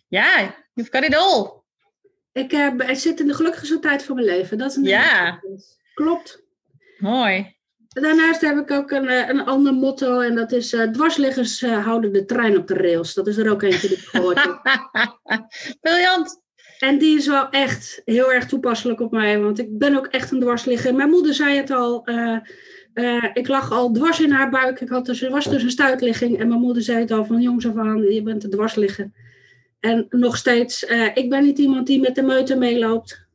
Ja, 0.09 0.55
you've 0.75 0.93
got 0.93 1.05
it 1.05 1.17
all. 1.17 1.51
Ik, 2.33 2.53
ik 2.89 2.97
zit 2.97 3.21
in 3.21 3.27
de 3.27 3.35
gelukkigste 3.35 3.79
tijd 3.79 4.03
van 4.03 4.15
mijn 4.15 4.27
leven. 4.27 4.59
Dat 4.59 4.71
is 4.71 4.77
een 4.77 4.85
ja. 4.85 5.43
Klopt. 5.95 6.43
Mooi. 6.99 7.56
Daarnaast 8.03 8.41
heb 8.41 8.59
ik 8.59 8.71
ook 8.71 8.91
een, 8.91 9.31
een 9.31 9.45
ander 9.45 9.75
motto 9.75 10.21
en 10.21 10.35
dat 10.35 10.53
is 10.53 10.77
dwarsliggers 10.93 11.61
houden 11.61 12.13
de 12.13 12.25
trein 12.25 12.57
op 12.57 12.67
de 12.67 12.75
rails. 12.75 13.15
Dat 13.15 13.27
is 13.27 13.37
er 13.37 13.51
ook 13.51 13.63
eentje 13.63 13.89
die 13.89 13.97
ik 13.97 14.03
gehoord 14.03 14.43
heb. 14.43 14.61
Briljant. 15.81 16.41
En 16.79 16.99
die 16.99 17.17
is 17.17 17.27
wel 17.27 17.49
echt 17.51 18.03
heel 18.05 18.33
erg 18.33 18.47
toepasselijk 18.47 19.01
op 19.01 19.11
mij, 19.11 19.41
want 19.41 19.59
ik 19.59 19.79
ben 19.79 19.97
ook 19.97 20.07
echt 20.07 20.31
een 20.31 20.41
dwarsligger. 20.41 20.95
Mijn 20.95 21.11
moeder 21.11 21.35
zei 21.35 21.57
het 21.57 21.71
al, 21.71 22.09
uh, 22.95 23.25
ik 23.33 23.49
lag 23.49 23.73
al 23.73 23.93
dwars 23.93 24.21
in 24.21 24.31
haar 24.31 24.51
buik. 24.51 24.81
Ik 24.81 24.89
had 24.89 25.07
dus, 25.07 25.29
was 25.29 25.45
dus 25.45 25.63
een 25.63 25.71
stuitligging 25.71 26.39
en 26.39 26.49
mijn 26.49 26.61
moeder 26.61 26.83
zei 26.83 26.99
het 26.99 27.11
al 27.11 27.25
van 27.25 27.41
jongs 27.41 27.67
af 27.67 27.77
aan, 27.77 28.03
je 28.03 28.23
bent 28.23 28.45
een 28.45 28.51
dwarsligger. 28.51 29.11
En 29.81 30.07
nog 30.11 30.37
steeds, 30.37 30.83
ik 31.15 31.31
ben 31.31 31.43
niet 31.43 31.59
iemand 31.59 31.87
die 31.87 32.01
met 32.01 32.15
de 32.15 32.23
meute 32.23 32.57
meeloopt. 32.57 33.27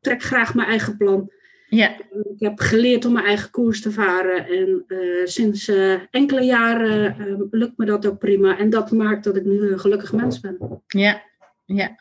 trek 0.00 0.22
graag 0.22 0.54
mijn 0.54 0.68
eigen 0.68 0.96
plan. 0.96 1.30
Ja. 1.76 1.96
Ik 2.10 2.40
heb 2.40 2.58
geleerd 2.58 3.04
om 3.04 3.12
mijn 3.12 3.24
eigen 3.24 3.50
koers 3.50 3.80
te 3.80 3.90
varen. 3.90 4.46
En 4.46 4.84
sinds 5.24 5.70
enkele 6.10 6.42
jaren 6.42 7.48
lukt 7.50 7.76
me 7.76 7.84
dat 7.84 8.06
ook 8.06 8.18
prima. 8.18 8.58
En 8.58 8.70
dat 8.70 8.90
maakt 8.90 9.24
dat 9.24 9.36
ik 9.36 9.44
nu 9.44 9.70
een 9.70 9.80
gelukkig 9.80 10.12
mens 10.12 10.40
ben. 10.40 10.82
Ja, 10.86 11.22
ja. 11.64 12.00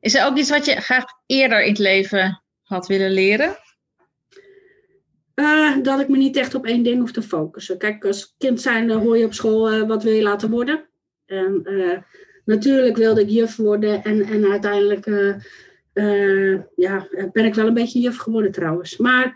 Is 0.00 0.14
er 0.14 0.26
ook 0.26 0.36
iets 0.36 0.50
wat 0.50 0.64
je 0.64 0.80
graag 0.80 1.04
eerder 1.26 1.62
in 1.62 1.68
het 1.68 1.78
leven 1.78 2.42
had 2.62 2.86
willen 2.86 3.10
leren? 3.10 3.56
Uh, 5.34 5.76
dat 5.82 6.00
ik 6.00 6.08
me 6.08 6.16
niet 6.16 6.36
echt 6.36 6.54
op 6.54 6.66
één 6.66 6.82
ding 6.82 7.00
hoef 7.00 7.12
te 7.12 7.22
focussen. 7.22 7.78
Kijk, 7.78 8.04
als 8.04 8.34
kind 8.38 8.60
zijn 8.60 8.90
hoor 8.90 9.18
je 9.18 9.24
op 9.24 9.34
school 9.34 9.86
wat 9.86 10.02
wil 10.02 10.12
je 10.12 10.22
laten 10.22 10.50
worden. 10.50 10.88
En 11.26 11.62
natuurlijk 12.44 12.96
wilde 12.96 13.20
ik 13.20 13.28
juf 13.28 13.56
worden 13.56 14.04
en, 14.04 14.22
en 14.22 14.50
uiteindelijk 14.50 15.06
ja, 16.76 17.08
ben 17.32 17.44
ik 17.44 17.54
wel 17.54 17.66
een 17.66 17.74
beetje 17.74 18.00
juf 18.00 18.16
geworden 18.16 18.52
trouwens. 18.52 18.96
Maar 18.96 19.34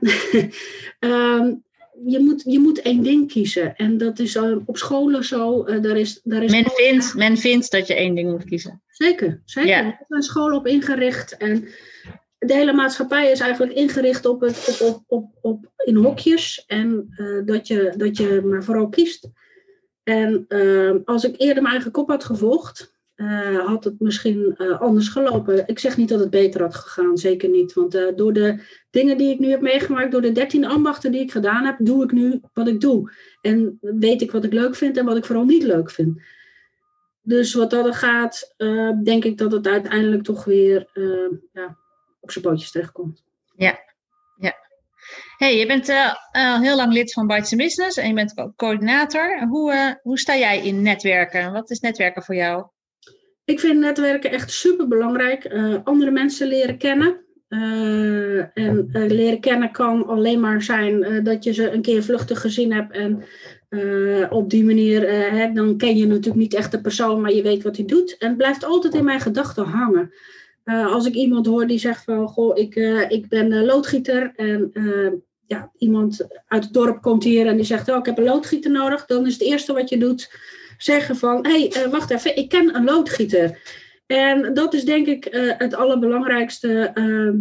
um, 0.99 1.62
je, 2.12 2.18
moet, 2.18 2.42
je 2.46 2.59
moet 2.59 2.83
één 2.83 3.03
ding 3.03 3.33
kiezen. 3.33 3.77
En 3.77 3.99
dat 3.99 4.18
is 4.18 4.37
op 4.66 4.77
scholen 4.77 5.25
zo. 5.25 5.64
daar 5.64 5.96
is, 5.96 6.20
daar 6.25 6.42
is 6.42 6.51
men, 6.51 6.70
vindt, 6.70 7.14
men 7.14 7.37
vindt 7.37 7.70
dat 7.70 7.87
je 7.87 7.94
één 7.94 8.14
ding 8.14 8.31
moet 8.31 8.44
kiezen. 8.44 8.83
Zeker, 8.88 9.42
zeker. 9.44 9.70
Ja. 9.70 9.85
Er 9.85 10.05
zijn 10.09 10.23
scholen 10.23 10.57
op 10.57 10.66
ingericht. 10.66 11.37
En 11.37 11.68
de 12.38 12.55
hele 12.55 12.73
maatschappij 12.73 13.31
is 13.31 13.40
eigenlijk 13.40 13.73
ingericht 13.73 14.27
op 14.27 14.40
het, 14.40 14.79
op, 14.81 15.05
op, 15.09 15.29
op, 15.40 15.53
op 15.53 15.73
in 15.85 15.96
hokjes 15.96 16.64
en 16.66 17.14
dat, 17.44 17.66
je, 17.66 17.94
dat 17.96 18.16
je 18.16 18.40
maar 18.44 18.64
vooral 18.64 18.88
kiest. 18.88 19.31
En 20.03 20.44
uh, 20.49 20.92
als 21.05 21.25
ik 21.25 21.35
eerder 21.38 21.62
mijn 21.62 21.75
eigen 21.75 21.90
kop 21.90 22.09
had 22.09 22.25
gevolgd, 22.25 22.92
uh, 23.21 23.67
had 23.67 23.85
het 23.85 24.01
misschien 24.01 24.57
anders 24.57 25.09
gelopen. 25.09 25.67
Ik 25.67 25.79
zeg 25.79 25.97
niet 25.97 26.09
dat 26.09 26.21
het 26.21 26.31
beter 26.31 26.63
had 26.63 26.75
gegaan, 26.75 27.19
zeker 27.19 27.49
niet. 27.49 27.73
Want 27.73 27.93
door 28.17 28.33
de 28.33 28.63
dingen 28.91 29.19
die 29.19 29.33
ik 29.33 29.39
nu 29.39 29.51
heb 29.51 29.61
meegemaakt, 29.61 30.13
door 30.13 30.21
de 30.21 30.33
dertien 30.33 30.65
ambachten 30.65 31.13
die 31.13 31.21
ik 31.21 31.33
gedaan 31.33 31.65
heb, 31.65 31.77
doe 31.79 32.05
ik 32.05 32.13
nu 32.13 32.41
wat 32.53 32.69
ik 32.69 32.81
doe. 32.81 33.13
En 33.41 33.79
weet 33.81 34.23
ik 34.23 34.31
wat 34.31 34.45
ik 34.45 34.53
leuk 34.53 34.75
vind 34.75 34.97
en 34.97 35.05
wat 35.05 35.17
ik 35.17 35.25
vooral 35.25 35.45
niet 35.45 35.63
leuk 35.63 35.91
vind. 35.91 36.23
Dus 37.23 37.55
wat 37.55 37.71
dat 37.71 37.87
er 37.87 37.95
gaat, 37.95 38.55
denk 39.05 39.25
ik 39.25 39.39
dat 39.39 39.53
het 39.53 39.67
uiteindelijk 39.67 40.23
toch 40.23 40.45
weer 40.45 40.89
ja, 41.53 41.77
op 42.21 42.31
zijn 42.31 42.45
pootjes 42.45 42.71
terechtkomt. 42.71 43.25
Ja, 43.57 43.79
ja. 44.39 44.55
Hey, 45.37 45.59
je 45.59 45.67
bent 45.67 45.89
uh, 45.89 46.61
heel 46.61 46.77
lang 46.77 46.93
lid 46.93 47.13
van 47.13 47.27
Bites 47.27 47.55
Business 47.55 47.97
en 47.97 48.09
je 48.09 48.15
bent 48.15 48.39
ook 48.39 48.57
coördinator. 48.57 49.47
Hoe, 49.49 49.99
hoe 50.03 50.19
sta 50.19 50.37
jij 50.37 50.65
in 50.65 50.83
netwerken? 50.83 51.53
Wat 51.53 51.71
is 51.71 51.81
netwerken 51.81 52.23
voor 52.23 52.35
jou? 52.35 52.67
Ik 53.51 53.61
vind 53.61 53.79
netwerken 53.79 54.31
echt 54.31 54.51
super 54.51 54.89
belangrijk. 54.89 55.55
andere 55.85 56.11
mensen 56.11 56.49
leren 56.49 56.79
kennen. 56.79 57.17
en 58.55 58.91
leren 58.93 59.41
kennen 59.41 59.71
kan 59.71 60.07
alleen 60.07 60.41
maar 60.41 60.63
zijn 60.63 61.25
dat 61.25 61.45
je 61.45 61.53
ze 61.53 61.71
een 61.71 61.83
keer 61.83 62.03
vluchtig 62.03 62.41
gezien 62.41 62.73
hebt. 62.73 62.93
En 62.93 63.23
op 64.31 64.51
die 64.51 64.65
manier, 64.65 65.09
hè, 65.33 65.53
dan 65.53 65.77
ken 65.77 65.97
je 65.97 66.07
natuurlijk 66.07 66.37
niet 66.37 66.55
echt 66.55 66.71
de 66.71 66.81
persoon, 66.81 67.21
maar 67.21 67.33
je 67.33 67.43
weet 67.43 67.63
wat 67.63 67.77
hij 67.77 67.87
doet. 67.87 68.17
En 68.19 68.29
het 68.29 68.37
blijft 68.37 68.65
altijd 68.65 68.95
in 68.95 69.05
mijn 69.05 69.21
gedachten 69.21 69.65
hangen. 69.65 70.13
Als 70.65 71.07
ik 71.07 71.15
iemand 71.15 71.47
hoor 71.47 71.67
die 71.67 71.79
zegt 71.79 72.05
van, 72.05 72.29
goh, 72.29 72.59
ik, 72.59 72.75
ik 73.09 73.29
ben 73.29 73.65
loodgieter 73.65 74.33
en 74.37 74.73
ja, 75.47 75.71
iemand 75.79 76.27
uit 76.47 76.65
het 76.65 76.73
dorp 76.73 77.03
komt 77.03 77.25
hier 77.25 77.47
en 77.47 77.57
die 77.57 77.65
zegt, 77.65 77.91
oh, 77.91 77.97
ik 77.97 78.07
heb 78.07 78.19
een 78.19 78.25
loodgieter 78.25 78.71
nodig, 78.71 79.07
dan 79.07 79.27
is 79.27 79.33
het 79.33 79.43
eerste 79.43 79.73
wat 79.73 79.89
je 79.89 79.99
doet 79.99 80.31
zeggen 80.83 81.16
van, 81.16 81.47
hé, 81.47 81.69
hey, 81.69 81.88
wacht 81.88 82.11
even, 82.11 82.37
ik 82.37 82.49
ken 82.49 82.75
een 82.75 82.85
loodgieter. 82.85 83.59
En 84.07 84.55
dat 84.55 84.75
is 84.75 84.85
denk 84.85 85.07
ik 85.07 85.27
het 85.59 85.75
allerbelangrijkste, 85.75 86.93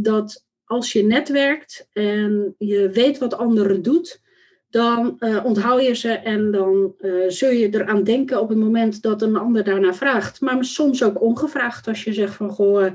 dat 0.02 0.45
als 0.65 0.91
je 0.91 1.04
netwerkt 1.04 1.88
en 1.93 2.56
je 2.58 2.89
weet 2.89 3.17
wat 3.17 3.38
anderen 3.38 3.82
doet, 3.82 4.21
dan 4.69 5.19
onthoud 5.43 5.82
je 5.82 5.95
ze 5.95 6.12
en 6.12 6.52
dan 6.52 6.93
zul 7.28 7.49
je 7.49 7.69
eraan 7.73 8.04
denken 8.04 8.41
op 8.41 8.49
het 8.49 8.58
moment 8.58 9.02
dat 9.02 9.21
een 9.21 9.36
ander 9.36 9.63
daarna 9.63 9.93
vraagt. 9.93 10.41
Maar 10.41 10.65
soms 10.65 11.04
ook 11.04 11.21
ongevraagd 11.21 11.88
als 11.88 12.04
je 12.04 12.13
zegt 12.13 12.36
van 12.36 12.49
goh, 12.49 12.86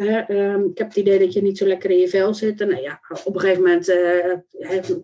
uh, 0.00 0.54
ik 0.70 0.78
heb 0.78 0.86
het 0.86 0.96
idee 0.96 1.18
dat 1.18 1.32
je 1.32 1.42
niet 1.42 1.58
zo 1.58 1.66
lekker 1.66 1.90
in 1.90 1.98
je 1.98 2.08
vel 2.08 2.34
zit. 2.34 2.60
En 2.60 2.68
nou 2.68 2.82
ja, 2.82 3.00
op 3.24 3.34
een 3.34 3.40
gegeven 3.40 3.62
moment 3.62 3.92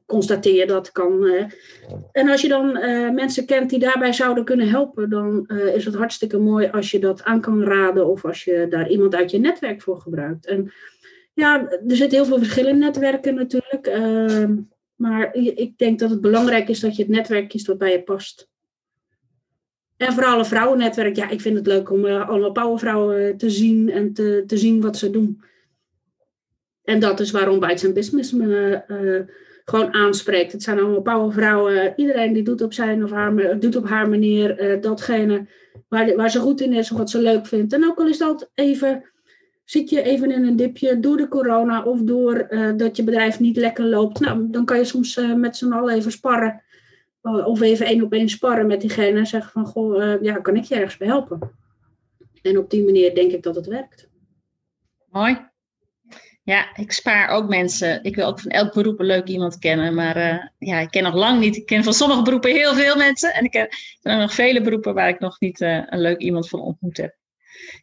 constateer 0.06 0.54
je 0.54 0.66
dat 0.66 0.92
kan. 0.92 1.26
en 2.12 2.28
als 2.28 2.40
je 2.40 2.48
dan 2.48 2.72
mensen 3.14 3.46
kent 3.46 3.70
die 3.70 3.78
daarbij 3.78 4.12
zouden 4.12 4.44
kunnen 4.44 4.68
helpen, 4.68 5.11
dan 5.11 5.46
is 5.74 5.85
het 5.85 5.94
hartstikke 5.94 6.38
mooi 6.38 6.68
als 6.68 6.90
je 6.90 6.98
dat 6.98 7.22
aan 7.22 7.40
kan 7.40 7.62
raden 7.62 8.06
of 8.06 8.24
als 8.24 8.44
je 8.44 8.66
daar 8.70 8.88
iemand 8.88 9.14
uit 9.14 9.30
je 9.30 9.38
netwerk 9.38 9.82
voor 9.82 10.00
gebruikt. 10.00 10.46
En 10.46 10.72
ja, 11.37 11.70
er 11.70 11.96
zitten 11.96 12.18
heel 12.18 12.26
veel 12.26 12.38
verschillende 12.38 12.85
netwerken 12.85 13.35
natuurlijk. 13.35 13.87
Ehm, 13.87 14.56
maar 14.94 15.35
ik 15.35 15.78
denk 15.78 15.98
dat 15.98 16.11
het 16.11 16.20
belangrijk 16.20 16.68
is 16.68 16.80
dat 16.80 16.96
je 16.96 17.02
het 17.02 17.12
netwerk 17.12 17.48
kiest 17.48 17.66
wat 17.66 17.78
bij 17.78 17.92
je 17.92 18.02
past. 18.02 18.48
En 19.96 20.12
vooral 20.12 20.38
een 20.38 20.46
vrouwennetwerk. 20.46 21.16
Ja, 21.16 21.28
ik 21.28 21.40
vind 21.40 21.56
het 21.56 21.66
leuk 21.66 21.90
om 21.90 22.04
uh, 22.04 22.28
allemaal 22.28 22.52
powervrouwen 22.52 23.28
eh, 23.28 23.35
te 23.35 23.50
zien 23.50 23.90
en 23.90 24.12
te, 24.12 24.44
te 24.46 24.56
zien 24.56 24.80
wat 24.80 24.96
ze 24.96 25.11
doen. 25.11 25.42
En 26.85 27.00
dat 27.00 27.20
is 27.20 27.30
waarom 27.30 27.61
Bites 27.61 27.92
Business 27.92 28.32
me 28.32 28.82
uh, 28.88 29.35
gewoon 29.64 29.94
aanspreekt. 29.94 30.52
Het 30.52 30.62
zijn 30.62 30.78
allemaal 30.78 31.02
powervrouwen. 31.02 31.92
Iedereen 31.96 32.32
die 32.32 32.42
doet 32.42 32.62
op 32.62 32.72
zijn 32.72 33.04
of 33.04 33.11
haar, 33.11 33.59
doet 33.59 33.76
op 33.76 33.88
haar 33.88 34.09
manier 34.09 34.78
datgene 34.80 35.46
waar, 35.88 36.16
waar 36.16 36.30
ze 36.30 36.38
goed 36.38 36.61
in 36.61 36.72
is 36.72 36.90
of 36.90 36.98
wat 36.98 37.11
ze 37.11 37.22
leuk 37.22 37.46
vindt. 37.46 37.72
En 37.72 37.85
ook 37.85 37.98
al 37.98 38.06
is 38.06 38.18
dat 38.18 38.50
even 38.54 39.04
Zit 39.64 39.90
je 39.90 40.02
even 40.02 40.30
in 40.30 40.44
een 40.44 40.56
dipje 40.56 41.00
door 41.00 41.16
de 41.16 41.28
corona 41.28 41.82
of 41.82 42.00
door 42.00 42.48
dat 42.76 42.96
je 42.96 43.04
bedrijf 43.04 43.40
niet 43.40 43.56
lekker 43.56 43.85
loopt? 43.85 44.20
Nou, 44.20 44.46
dan 44.50 44.64
kan 44.64 44.78
je 44.78 44.85
soms 44.85 45.20
met 45.37 45.56
z'n 45.56 45.72
allen 45.72 45.94
even 45.94 46.12
sparren. 46.12 46.62
Uh, 47.27 47.47
of 47.47 47.61
even 47.61 47.87
één 47.87 48.03
op 48.03 48.12
één 48.12 48.29
sparren 48.29 48.67
met 48.67 48.81
diegene 48.81 49.19
en 49.19 49.27
zeggen 49.27 49.53
van, 49.53 49.67
goh, 49.67 50.23
ja, 50.23 50.39
kan 50.39 50.57
ik 50.57 50.65
je 50.65 50.75
ergens 50.75 50.97
bij 50.97 51.07
helpen? 51.07 51.39
En 52.43 52.59
op 52.59 52.71
die 52.71 52.85
manier 52.85 53.15
denk 53.15 53.33
ik 53.33 53.43
dat 53.43 53.55
het 53.55 53.67
werkt. 53.67 54.09
Mooi. 55.11 55.49
Ja, 56.43 56.77
ik 56.77 56.93
spaar 56.93 57.29
ook 57.29 57.49
mensen. 57.49 58.05
Ik 58.05 58.17
wil 58.17 58.27
ook 58.27 58.41
van 58.41 58.51
elk 58.51 58.75
beroep 58.75 59.01
een 59.01 59.07
leuk 59.07 59.27
iemand 59.27 59.59
kennen. 59.59 59.95
Maar 59.95 60.53
ja, 60.59 60.79
ik 60.79 60.91
ken 60.91 61.03
nog 61.03 61.15
lang 61.15 61.41
niet. 61.41 61.57
Ik 61.57 61.67
ken 61.67 61.85
van 61.85 61.93
sommige 61.93 62.23
beroepen 62.23 62.51
heel 62.51 62.75
veel 62.75 62.97
mensen. 62.97 63.35
En 63.35 63.45
ik 63.45 63.51
ken, 63.51 63.69
er 63.69 63.99
zijn 64.01 64.19
nog 64.19 64.35
vele 64.35 64.61
beroepen 64.61 64.95
waar 64.95 65.09
ik 65.09 65.21
nog 65.21 65.41
niet 65.41 65.61
een 65.61 66.01
leuk 66.01 66.19
iemand 66.19 66.49
van 66.49 66.61
ontmoet 66.61 66.97
heb. 66.97 67.17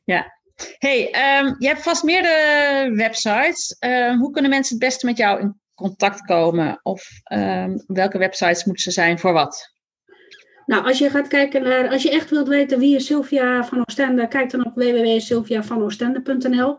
Ja, 0.04 0.42
Hey, 0.78 1.06
um, 1.40 1.56
je 1.60 1.68
hebt 1.68 1.82
vast 1.82 2.04
meerdere 2.04 2.92
websites. 2.96 3.76
Uh, 3.80 4.18
hoe 4.18 4.32
kunnen 4.32 4.52
mensen 4.52 4.76
het 4.76 4.86
beste 4.86 5.06
met 5.06 5.18
jou 5.18 5.40
in 5.40 5.62
contact 5.76 6.22
komen? 6.22 6.80
Of 6.84 7.10
um, 7.34 7.84
welke 7.88 8.18
websites 8.18 8.66
moeten 8.66 8.84
ze 8.84 8.92
zijn 8.92 9.20
voor 9.20 9.34
wat? 9.34 9.72
Nou, 10.66 10.86
als 10.86 10.98
je 10.98 11.10
gaat 11.10 11.28
kijken 11.28 11.64
naar, 11.64 11.90
als 11.90 12.04
je 12.04 12.12
echt 12.12 12.30
wilt 12.30 12.48
weten 12.48 12.80
wie 12.80 13.00
Sylvia 13.00 13.64
van 13.64 13.84
Oostende, 13.86 14.28
kijk 14.28 14.50
dan 14.50 14.66
op 14.66 14.76
www.sylviavanoostende.nl. 14.76 16.78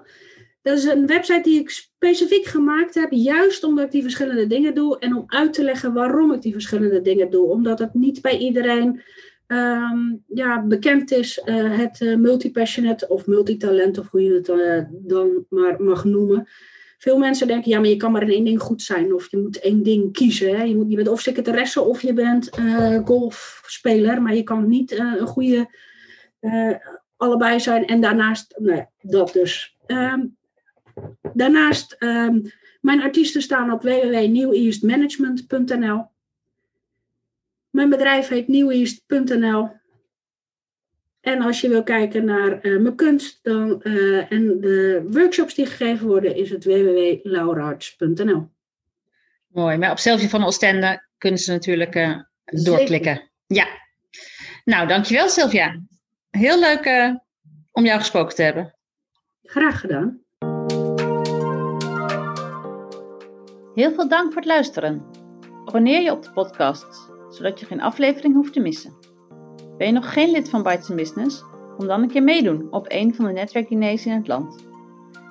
Dat 0.62 0.78
is 0.78 0.84
een 0.84 1.06
website 1.06 1.42
die 1.42 1.60
ik 1.60 1.70
specifiek 1.70 2.44
gemaakt 2.44 2.94
heb, 2.94 3.10
juist 3.10 3.64
omdat 3.64 3.84
ik 3.84 3.90
die 3.90 4.02
verschillende 4.02 4.46
dingen 4.46 4.74
doe 4.74 4.98
en 4.98 5.16
om 5.16 5.24
uit 5.26 5.52
te 5.52 5.62
leggen 5.62 5.92
waarom 5.92 6.32
ik 6.32 6.42
die 6.42 6.52
verschillende 6.52 7.00
dingen 7.00 7.30
doe. 7.30 7.46
Omdat 7.46 7.78
het 7.78 7.94
niet 7.94 8.22
bij 8.22 8.38
iedereen 8.38 9.02
um, 9.46 10.24
ja, 10.26 10.62
bekend 10.62 11.10
is 11.10 11.42
uh, 11.44 11.78
het 11.78 12.00
uh, 12.00 12.16
multipassionate 12.16 13.08
of 13.08 13.26
multitalent, 13.26 13.98
of 13.98 14.10
hoe 14.10 14.22
je 14.22 14.32
het 14.32 14.48
uh, 14.48 14.84
dan 14.90 15.46
maar 15.48 15.82
mag 15.82 16.04
noemen. 16.04 16.48
Veel 17.04 17.18
mensen 17.18 17.46
denken, 17.46 17.70
ja, 17.70 17.80
maar 17.80 17.88
je 17.88 17.96
kan 17.96 18.12
maar 18.12 18.22
in 18.22 18.30
één 18.30 18.44
ding 18.44 18.60
goed 18.60 18.82
zijn. 18.82 19.14
Of 19.14 19.30
je 19.30 19.36
moet 19.36 19.60
één 19.60 19.82
ding 19.82 20.12
kiezen. 20.12 20.56
Hè. 20.56 20.62
Je, 20.62 20.76
moet, 20.76 20.90
je 20.90 20.96
bent 20.96 21.08
of 21.08 21.20
secretaresse 21.20 21.80
of 21.80 22.02
je 22.02 22.12
bent 22.12 22.50
golfspeler. 23.04 24.22
Maar 24.22 24.34
je 24.34 24.42
kan 24.42 24.68
niet 24.68 24.98
een 24.98 25.26
goede 25.26 25.68
allebei 27.16 27.60
zijn. 27.60 27.86
En 27.86 28.00
daarnaast, 28.00 28.54
nee, 28.58 28.86
dat 29.00 29.32
dus. 29.32 29.76
Um, 29.86 30.36
daarnaast, 31.34 31.96
um, 31.98 32.42
mijn 32.80 33.02
artiesten 33.02 33.42
staan 33.42 33.72
op 33.72 33.82
www.neweastmanagement.nl. 33.82 36.06
Mijn 37.70 37.88
bedrijf 37.88 38.28
heet 38.28 38.48
neweast.nl. 38.48 39.70
En 41.24 41.42
als 41.42 41.60
je 41.60 41.68
wil 41.68 41.82
kijken 41.82 42.24
naar 42.24 42.66
uh, 42.66 42.80
mijn 42.80 42.94
kunst 42.94 43.38
dan, 43.42 43.80
uh, 43.82 44.32
en 44.32 44.60
de 44.60 45.06
workshops 45.10 45.54
die 45.54 45.66
gegeven 45.66 46.06
worden, 46.06 46.36
is 46.36 46.50
het 46.50 46.64
www.laurarts.nl. 46.64 48.48
Mooi, 49.46 49.76
maar 49.76 49.90
op 49.90 49.98
Selfie 49.98 50.28
van 50.28 50.44
Oostende 50.44 51.06
kunnen 51.18 51.40
ze 51.40 51.52
natuurlijk 51.52 51.94
uh, 51.94 52.18
doorklikken. 52.44 53.30
Ja. 53.46 53.66
Nou, 54.64 54.88
dankjewel 54.88 55.28
Sylvia. 55.28 55.80
Heel 56.30 56.58
leuk 56.58 57.12
om 57.72 57.84
jou 57.84 57.98
gesproken 57.98 58.34
te 58.34 58.42
hebben. 58.42 58.74
Graag 59.42 59.80
gedaan. 59.80 60.20
Heel 63.74 63.92
veel 63.94 64.08
dank 64.08 64.26
voor 64.26 64.42
het 64.42 64.50
luisteren. 64.50 65.06
Abonneer 65.64 66.02
je 66.02 66.12
op 66.12 66.22
de 66.22 66.32
podcast 66.32 67.12
zodat 67.34 67.60
je 67.60 67.66
geen 67.66 67.80
aflevering 67.80 68.34
hoeft 68.34 68.52
te 68.52 68.60
missen. 68.60 69.03
Ben 69.78 69.86
je 69.86 69.92
nog 69.92 70.12
geen 70.12 70.30
lid 70.30 70.50
van 70.50 70.62
Bites 70.62 70.94
Business? 70.94 71.44
Kom 71.76 71.86
dan 71.86 72.02
een 72.02 72.10
keer 72.10 72.22
meedoen 72.22 72.66
op 72.70 72.86
een 72.88 73.14
van 73.14 73.24
de 73.24 73.32
netwerkdiners 73.32 74.06
in 74.06 74.12
het 74.12 74.28
land. 74.28 74.66